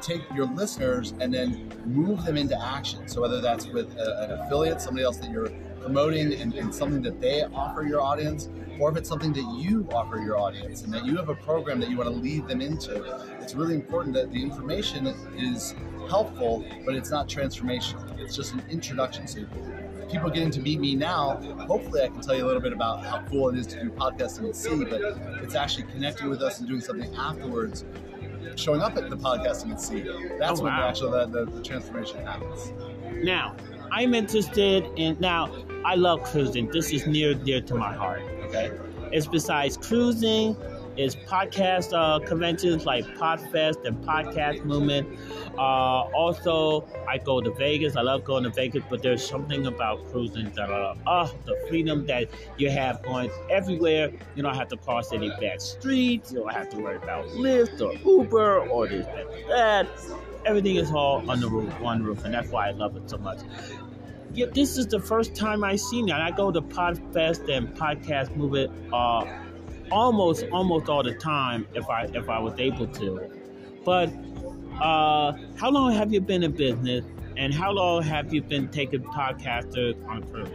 take 0.00 0.22
your 0.34 0.46
listeners 0.46 1.12
and 1.20 1.32
then 1.32 1.70
move 1.84 2.24
them 2.24 2.36
into 2.36 2.60
action. 2.60 3.06
So 3.08 3.20
whether 3.20 3.40
that's 3.40 3.66
with 3.66 3.96
a, 3.98 4.22
an 4.24 4.30
affiliate, 4.40 4.80
somebody 4.80 5.04
else 5.04 5.18
that 5.18 5.30
you're 5.30 5.50
promoting 5.80 6.32
and, 6.34 6.54
and 6.54 6.74
something 6.74 7.02
that 7.02 7.20
they 7.20 7.42
offer 7.42 7.82
your 7.82 8.00
audience, 8.00 8.48
or 8.80 8.90
if 8.90 8.96
it's 8.96 9.08
something 9.08 9.32
that 9.32 9.56
you 9.58 9.88
offer 9.92 10.18
your 10.20 10.38
audience 10.38 10.82
and 10.82 10.92
that 10.94 11.04
you 11.04 11.16
have 11.16 11.28
a 11.28 11.34
program 11.34 11.80
that 11.80 11.90
you 11.90 11.96
want 11.96 12.08
to 12.08 12.14
lead 12.14 12.46
them 12.46 12.60
into, 12.60 13.02
it's 13.40 13.54
really 13.54 13.74
important 13.74 14.14
that 14.14 14.30
the 14.32 14.40
information 14.42 15.06
is 15.36 15.74
helpful, 16.08 16.64
but 16.84 16.94
it's 16.94 17.10
not 17.10 17.28
transformational. 17.28 18.18
It's 18.20 18.36
just 18.36 18.52
an 18.54 18.62
introduction. 18.70 19.26
So 19.26 19.44
people 20.10 20.30
getting 20.30 20.50
to 20.52 20.60
meet 20.60 20.80
me 20.80 20.94
now, 20.94 21.36
hopefully 21.66 22.02
I 22.02 22.08
can 22.08 22.20
tell 22.20 22.36
you 22.36 22.44
a 22.44 22.46
little 22.46 22.62
bit 22.62 22.72
about 22.72 23.04
how 23.04 23.22
cool 23.28 23.48
it 23.50 23.56
is 23.58 23.66
to 23.68 23.82
do 23.82 23.90
podcasting 23.90 24.44
and 24.44 24.56
see, 24.56 24.84
but 24.84 25.00
it's 25.42 25.54
actually 25.54 25.84
connecting 25.84 26.28
with 26.30 26.40
us 26.42 26.60
and 26.60 26.68
doing 26.68 26.80
something 26.80 27.14
afterwards, 27.16 27.84
showing 28.56 28.80
up 28.80 28.96
at 28.96 29.10
the 29.10 29.16
podcasting 29.16 29.70
and 29.70 29.80
see. 29.80 30.00
That's 30.38 30.60
Oh, 30.60 30.64
when 30.64 30.72
wow. 30.72 30.88
actually 30.88 31.10
the, 31.26 31.44
the, 31.44 31.50
the 31.52 31.62
transformation 31.62 32.24
happens. 32.24 32.72
Now, 33.24 33.56
I'm 33.90 34.14
interested 34.14 34.84
in. 34.96 35.16
Now, 35.18 35.50
I 35.84 35.94
love 35.94 36.22
cruising. 36.22 36.70
This 36.70 36.92
is 36.92 37.06
near 37.06 37.34
dear 37.34 37.60
to 37.62 37.74
my 37.74 37.94
heart. 37.94 38.22
Okay, 38.48 38.70
it's 39.12 39.26
besides 39.26 39.76
cruising, 39.76 40.56
it's 40.96 41.14
podcast 41.14 41.92
uh, 41.92 42.18
conventions 42.26 42.86
like 42.86 43.04
Podfest 43.16 43.84
and 43.86 43.96
Podcast 44.04 44.64
Movement. 44.64 45.06
Uh, 45.56 46.08
also, 46.12 46.88
I 47.06 47.18
go 47.18 47.40
to 47.40 47.52
Vegas. 47.52 47.94
I 47.94 48.00
love 48.00 48.24
going 48.24 48.44
to 48.44 48.50
Vegas, 48.50 48.82
but 48.88 49.02
there's 49.02 49.24
something 49.24 49.66
about 49.66 50.10
cruising 50.10 50.50
that 50.52 50.70
I 50.70 50.80
love. 50.80 50.98
Oh, 51.06 51.34
the 51.44 51.56
freedom 51.68 52.06
that 52.06 52.28
you 52.56 52.70
have 52.70 53.02
going 53.02 53.30
everywhere. 53.50 54.10
You 54.34 54.42
don't 54.42 54.56
have 54.56 54.68
to 54.68 54.76
cross 54.76 55.12
any 55.12 55.28
bad 55.40 55.62
streets. 55.62 56.32
You 56.32 56.38
don't 56.40 56.52
have 56.52 56.70
to 56.70 56.78
worry 56.78 56.96
about 56.96 57.26
Lyft 57.26 57.80
or 57.80 57.92
Uber 57.92 58.68
or 58.68 58.88
this, 58.88 59.06
that, 59.06 59.26
that. 59.48 59.88
Everything 60.46 60.76
is 60.76 60.90
all 60.90 61.30
under 61.30 61.48
one 61.48 62.02
roof, 62.02 62.24
and 62.24 62.32
that's 62.32 62.48
why 62.50 62.68
I 62.68 62.70
love 62.70 62.96
it 62.96 63.10
so 63.10 63.18
much. 63.18 63.40
Yeah, 64.34 64.46
this 64.52 64.76
is 64.76 64.86
the 64.86 65.00
first 65.00 65.34
time 65.34 65.64
I've 65.64 65.80
seen 65.80 66.06
that. 66.06 66.20
I 66.20 66.30
go 66.30 66.50
to 66.52 66.60
Podfest 66.60 67.48
and 67.54 67.74
Podcast 67.74 68.36
Movement 68.36 68.70
uh, 68.92 69.24
almost 69.90 70.44
almost 70.52 70.88
all 70.88 71.02
the 71.02 71.14
time 71.14 71.66
if 71.74 71.88
I 71.88 72.04
if 72.14 72.28
I 72.28 72.38
was 72.38 72.58
able 72.58 72.86
to. 72.86 73.30
But 73.84 74.12
uh, 74.80 75.32
how 75.56 75.70
long 75.70 75.92
have 75.92 76.12
you 76.12 76.20
been 76.20 76.42
in 76.42 76.52
business, 76.52 77.04
and 77.36 77.54
how 77.54 77.72
long 77.72 78.02
have 78.02 78.32
you 78.32 78.42
been 78.42 78.68
taking 78.68 79.02
podcasters 79.02 79.96
on 80.06 80.22
cruise? 80.24 80.50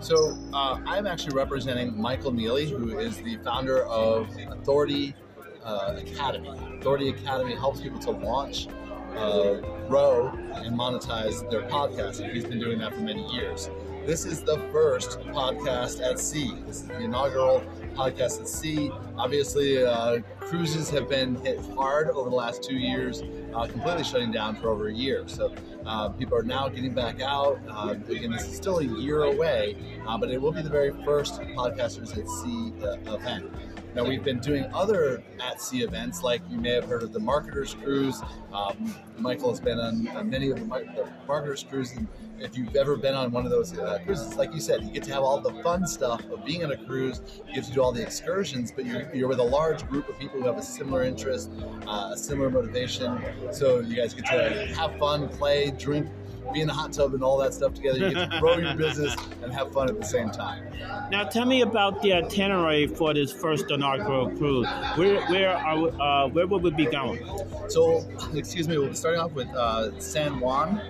So 0.00 0.36
uh, 0.52 0.80
I'm 0.84 1.06
actually 1.06 1.34
representing 1.34 1.98
Michael 1.98 2.32
Neely, 2.32 2.68
who 2.68 2.98
is 2.98 3.16
the 3.22 3.38
founder 3.38 3.84
of 3.84 4.28
Authority 4.50 5.14
uh, 5.62 5.96
Academy. 5.96 6.50
Authority 6.78 7.08
Academy 7.08 7.54
helps 7.54 7.80
people 7.80 8.00
to 8.00 8.10
launch, 8.10 8.68
uh, 9.16 9.54
grow, 9.88 10.28
and 10.54 10.78
monetize 10.78 11.48
their 11.50 11.62
podcast, 11.62 12.28
he's 12.32 12.44
been 12.44 12.58
doing 12.60 12.78
that 12.78 12.94
for 12.94 13.00
many 13.00 13.26
years. 13.32 13.70
This 14.06 14.26
is 14.26 14.42
the 14.42 14.58
first 14.70 15.20
podcast 15.20 16.02
at 16.02 16.18
sea. 16.18 16.52
This 16.66 16.82
is 16.82 16.88
the 16.88 17.00
inaugural 17.00 17.62
podcast 17.94 18.40
at 18.40 18.48
sea. 18.48 18.90
Obviously, 19.16 19.82
uh, 19.82 20.18
cruises 20.40 20.90
have 20.90 21.08
been 21.08 21.36
hit 21.36 21.58
hard 21.74 22.10
over 22.10 22.28
the 22.28 22.36
last 22.36 22.62
two 22.62 22.76
years, 22.76 23.22
uh, 23.54 23.66
completely 23.66 24.04
shutting 24.04 24.30
down 24.30 24.56
for 24.56 24.68
over 24.68 24.88
a 24.88 24.92
year. 24.92 25.24
So 25.26 25.54
uh, 25.86 26.10
people 26.10 26.36
are 26.36 26.42
now 26.42 26.68
getting 26.68 26.92
back 26.92 27.22
out. 27.22 27.58
Uh, 27.66 27.94
again, 28.08 28.30
this 28.30 28.46
is 28.46 28.56
still 28.56 28.80
a 28.80 28.84
year 28.84 29.22
away, 29.22 29.76
uh, 30.06 30.18
but 30.18 30.30
it 30.30 30.40
will 30.40 30.52
be 30.52 30.60
the 30.60 30.68
very 30.68 30.92
first 31.04 31.40
Podcasters 31.40 32.16
at 32.18 32.28
Sea 32.28 32.72
uh, 32.84 33.14
event. 33.14 33.50
Now 33.94 34.04
we've 34.04 34.24
been 34.24 34.40
doing 34.40 34.66
other 34.74 35.22
at 35.40 35.62
sea 35.62 35.82
events, 35.82 36.24
like 36.24 36.42
you 36.50 36.58
may 36.58 36.70
have 36.70 36.84
heard 36.84 37.04
of 37.04 37.12
the 37.12 37.20
Marketers 37.20 37.74
Cruise. 37.74 38.20
Um, 38.52 38.92
Michael 39.18 39.50
has 39.50 39.60
been 39.60 39.78
on 39.78 40.28
many 40.28 40.50
of 40.50 40.58
the, 40.58 40.64
the 40.64 41.08
Marketers 41.28 41.64
Cruise, 41.68 41.92
and 41.92 42.08
if 42.40 42.58
you've 42.58 42.74
ever 42.74 42.96
been 42.96 43.14
on 43.14 43.30
one 43.30 43.44
of 43.44 43.52
those 43.52 43.78
uh, 43.78 44.00
cruises, 44.04 44.34
like 44.34 44.52
you 44.52 44.60
said, 44.60 44.82
you 44.82 44.90
get 44.90 45.04
to 45.04 45.12
have 45.12 45.22
all 45.22 45.40
the 45.40 45.62
fun 45.62 45.86
stuff 45.86 46.24
of 46.24 46.44
being 46.44 46.64
on 46.64 46.72
a 46.72 46.76
cruise. 46.76 47.20
You 47.46 47.54
get 47.54 47.64
to 47.64 47.72
do 47.72 47.82
all 47.82 47.92
the 47.92 48.02
excursions, 48.02 48.72
but 48.72 48.84
you're, 48.84 49.14
you're 49.14 49.28
with 49.28 49.38
a 49.38 49.44
large 49.44 49.86
group 49.88 50.08
of 50.08 50.18
people 50.18 50.40
who 50.40 50.46
have 50.46 50.58
a 50.58 50.62
similar 50.62 51.04
interest, 51.04 51.52
uh, 51.86 52.10
a 52.14 52.16
similar 52.16 52.50
motivation. 52.50 53.22
So 53.52 53.78
you 53.78 53.94
guys 53.94 54.12
get 54.12 54.26
to 54.26 54.74
have 54.74 54.98
fun, 54.98 55.28
play, 55.28 55.70
drink, 55.70 56.08
be 56.52 56.60
in 56.60 56.66
the 56.66 56.72
hot 56.72 56.92
tub 56.92 57.14
and 57.14 57.22
all 57.22 57.38
that 57.38 57.54
stuff 57.54 57.74
together. 57.74 57.98
You 57.98 58.14
get 58.14 58.30
to 58.30 58.40
grow 58.40 58.56
your 58.56 58.74
business 58.74 59.14
and 59.42 59.52
have 59.52 59.72
fun 59.72 59.88
at 59.88 59.98
the 59.98 60.06
same 60.06 60.30
time. 60.30 60.64
Now, 61.10 61.24
tell 61.24 61.46
me 61.46 61.62
about 61.62 62.02
the 62.02 62.12
itinerary 62.12 62.86
for 62.86 63.14
this 63.14 63.32
first 63.32 63.70
inaugural 63.70 64.30
cruise. 64.30 64.68
Where 64.96 65.24
where 65.26 65.56
are 65.56 65.88
uh, 66.00 66.28
where 66.28 66.46
will 66.46 66.60
we 66.60 66.70
be 66.70 66.86
going? 66.86 67.24
So, 67.68 68.04
excuse 68.34 68.68
me, 68.68 68.78
we'll 68.78 68.88
be 68.88 68.94
starting 68.94 69.20
off 69.20 69.32
with 69.32 69.48
uh, 69.48 69.98
San 70.00 70.40
Juan 70.40 70.80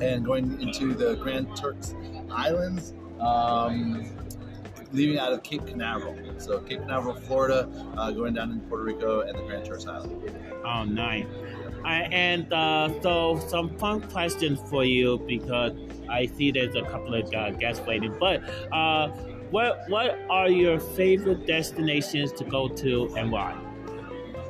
and 0.00 0.24
going 0.24 0.60
into 0.60 0.94
the 0.94 1.16
Grand 1.16 1.54
Turks 1.56 1.94
Islands. 2.30 2.94
Um, 3.20 4.16
leaving 4.92 5.18
out 5.18 5.32
of 5.32 5.42
Cape 5.42 5.66
Canaveral. 5.66 6.16
So 6.38 6.58
Cape 6.60 6.80
Canaveral, 6.80 7.14
Florida, 7.14 7.68
uh, 7.96 8.10
going 8.10 8.34
down 8.34 8.50
in 8.50 8.60
Puerto 8.62 8.84
Rico 8.84 9.20
and 9.20 9.38
the 9.38 9.42
Grand 9.42 9.64
Turks 9.64 9.86
Islands. 9.86 10.32
Oh, 10.64 10.84
nice. 10.84 11.26
Uh, 11.84 11.88
and 12.12 12.52
uh, 12.52 12.90
so 13.00 13.40
some 13.48 13.76
fun 13.78 14.02
questions 14.10 14.60
for 14.68 14.84
you 14.84 15.18
because 15.26 15.72
I 16.08 16.26
see 16.26 16.50
there's 16.50 16.74
a 16.74 16.82
couple 16.82 17.14
of 17.14 17.32
uh, 17.32 17.50
guests 17.52 17.84
waiting. 17.86 18.14
But 18.18 18.42
uh, 18.72 19.08
what 19.50 19.88
what 19.88 20.18
are 20.28 20.48
your 20.48 20.78
favorite 20.78 21.46
destinations 21.46 22.32
to 22.32 22.44
go 22.44 22.68
to 22.68 23.14
and 23.16 23.32
why? 23.32 23.56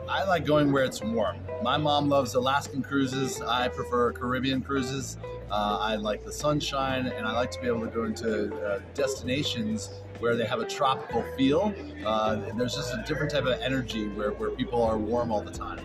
I 0.08 0.24
like 0.24 0.44
going 0.44 0.72
where 0.72 0.84
it's 0.84 1.02
warm. 1.02 1.38
My 1.62 1.76
mom 1.76 2.08
loves 2.08 2.34
Alaskan 2.34 2.82
cruises. 2.82 3.40
I 3.40 3.68
prefer 3.68 4.12
Caribbean 4.12 4.60
cruises. 4.60 5.18
Uh, 5.50 5.78
I 5.80 5.96
like 5.96 6.24
the 6.24 6.32
sunshine, 6.32 7.06
and 7.06 7.26
I 7.26 7.32
like 7.32 7.50
to 7.52 7.60
be 7.60 7.68
able 7.68 7.82
to 7.82 7.86
go 7.88 8.04
into 8.04 8.54
uh, 8.64 8.80
destinations 8.94 9.90
where 10.18 10.36
they 10.36 10.44
have 10.46 10.60
a 10.60 10.64
tropical 10.64 11.24
feel. 11.36 11.74
And 12.04 12.60
there's 12.60 12.74
just 12.74 12.92
a 12.92 13.04
different 13.06 13.30
type 13.30 13.44
of 13.44 13.60
energy 13.60 14.08
where, 14.08 14.32
where 14.32 14.50
people 14.50 14.82
are 14.82 14.98
warm 14.98 15.30
all 15.30 15.42
the 15.42 15.50
time 15.50 15.80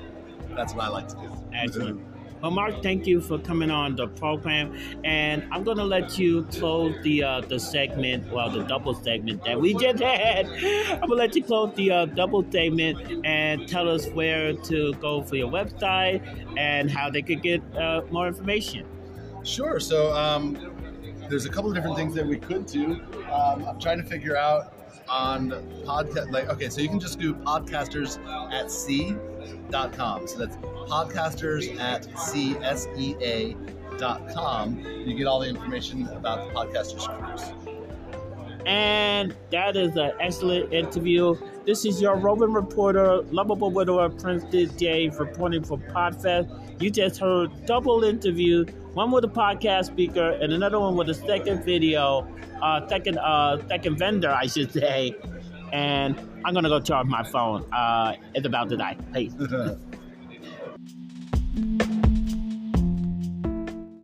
that's 0.55 0.73
what 0.73 0.85
I 0.85 0.89
like 0.89 1.07
to 1.09 1.15
do. 1.15 1.31
Excellent. 1.53 2.01
Well, 2.41 2.51
Mark, 2.51 2.83
thank 2.83 3.07
you 3.07 3.21
for 3.21 3.39
coming 3.39 3.71
on 3.71 3.95
the 3.95 4.07
program, 4.07 4.77
and 5.03 5.47
I'm 5.51 5.63
going 5.63 5.77
to 5.77 5.83
let 5.83 6.19
you 6.19 6.43
close 6.51 6.95
the 7.01 7.23
uh, 7.23 7.41
the 7.41 7.59
segment, 7.59 8.31
well, 8.31 8.51
the 8.51 8.63
double 8.63 8.93
segment 8.93 9.43
that 9.45 9.59
we 9.59 9.73
just 9.73 10.03
had. 10.03 10.45
I'm 10.45 10.99
going 10.99 11.09
to 11.09 11.15
let 11.15 11.35
you 11.35 11.43
close 11.43 11.73
the 11.75 11.91
uh, 11.91 12.05
double 12.05 12.45
segment 12.51 13.25
and 13.25 13.67
tell 13.67 13.89
us 13.89 14.07
where 14.09 14.53
to 14.53 14.93
go 14.95 15.23
for 15.23 15.37
your 15.37 15.49
website 15.49 16.21
and 16.57 16.91
how 16.91 17.09
they 17.09 17.23
could 17.23 17.41
get 17.41 17.61
uh, 17.75 18.01
more 18.11 18.27
information. 18.27 18.85
Sure. 19.43 19.79
So 19.79 20.13
um, 20.13 20.55
there's 21.29 21.45
a 21.45 21.49
couple 21.49 21.69
of 21.71 21.75
different 21.75 21.95
things 21.95 22.13
that 22.13 22.27
we 22.27 22.37
could 22.37 22.65
do. 22.65 23.01
Um, 23.31 23.65
I'm 23.65 23.79
trying 23.79 23.97
to 23.97 24.05
figure 24.05 24.37
out 24.37 24.73
on 25.07 25.49
podcast. 25.85 26.31
Like, 26.31 26.49
okay, 26.49 26.69
so 26.69 26.81
you 26.81 26.89
can 26.89 26.99
just 26.99 27.19
do 27.19 27.33
podcasters 27.33 28.19
at 28.51 28.69
sea.com. 29.45 30.27
So 30.27 30.39
that's 30.39 30.55
podcasters 30.57 31.79
at 31.79 32.03
csea.com. 32.07 33.55
You 34.79 35.15
get 35.15 35.27
all 35.27 35.39
the 35.39 35.47
information 35.49 36.07
about 36.07 36.47
the 36.47 36.53
podcasters 36.53 37.07
cruise. 37.07 37.51
And 38.65 39.35
that 39.51 39.75
is 39.75 39.95
an 39.95 40.11
excellent 40.19 40.73
interview. 40.73 41.35
This 41.65 41.85
is 41.85 42.01
your 42.01 42.15
Roman 42.15 42.51
reporter, 42.51 43.21
lovable 43.31 43.69
widower, 43.69 44.09
Prince 44.09 44.43
DJ, 44.45 45.17
reporting 45.19 45.63
for 45.63 45.77
Podfest. 45.77 46.81
You 46.81 46.89
just 46.89 47.19
heard 47.19 47.51
double 47.65 48.03
interview, 48.03 48.65
one 48.93 49.11
with 49.11 49.23
a 49.23 49.27
podcast 49.29 49.85
speaker 49.85 50.31
and 50.41 50.51
another 50.51 50.79
one 50.79 50.95
with 50.95 51.09
a 51.09 51.13
second 51.13 51.63
video, 51.63 52.27
uh, 52.61 52.87
second 52.87 53.19
uh, 53.19 53.65
second 53.67 53.97
vendor, 53.97 54.31
I 54.31 54.47
should 54.47 54.71
say 54.71 55.15
and 55.75 56.17
I'm 56.45 56.53
gonna 56.53 56.69
go 56.69 56.79
charge 56.79 57.07
my 57.07 57.23
phone. 57.23 57.65
Uh, 57.73 58.15
it's 58.33 58.47
about 58.47 58.69
to 58.69 58.77
die. 58.77 58.95
Peace. 59.13 59.35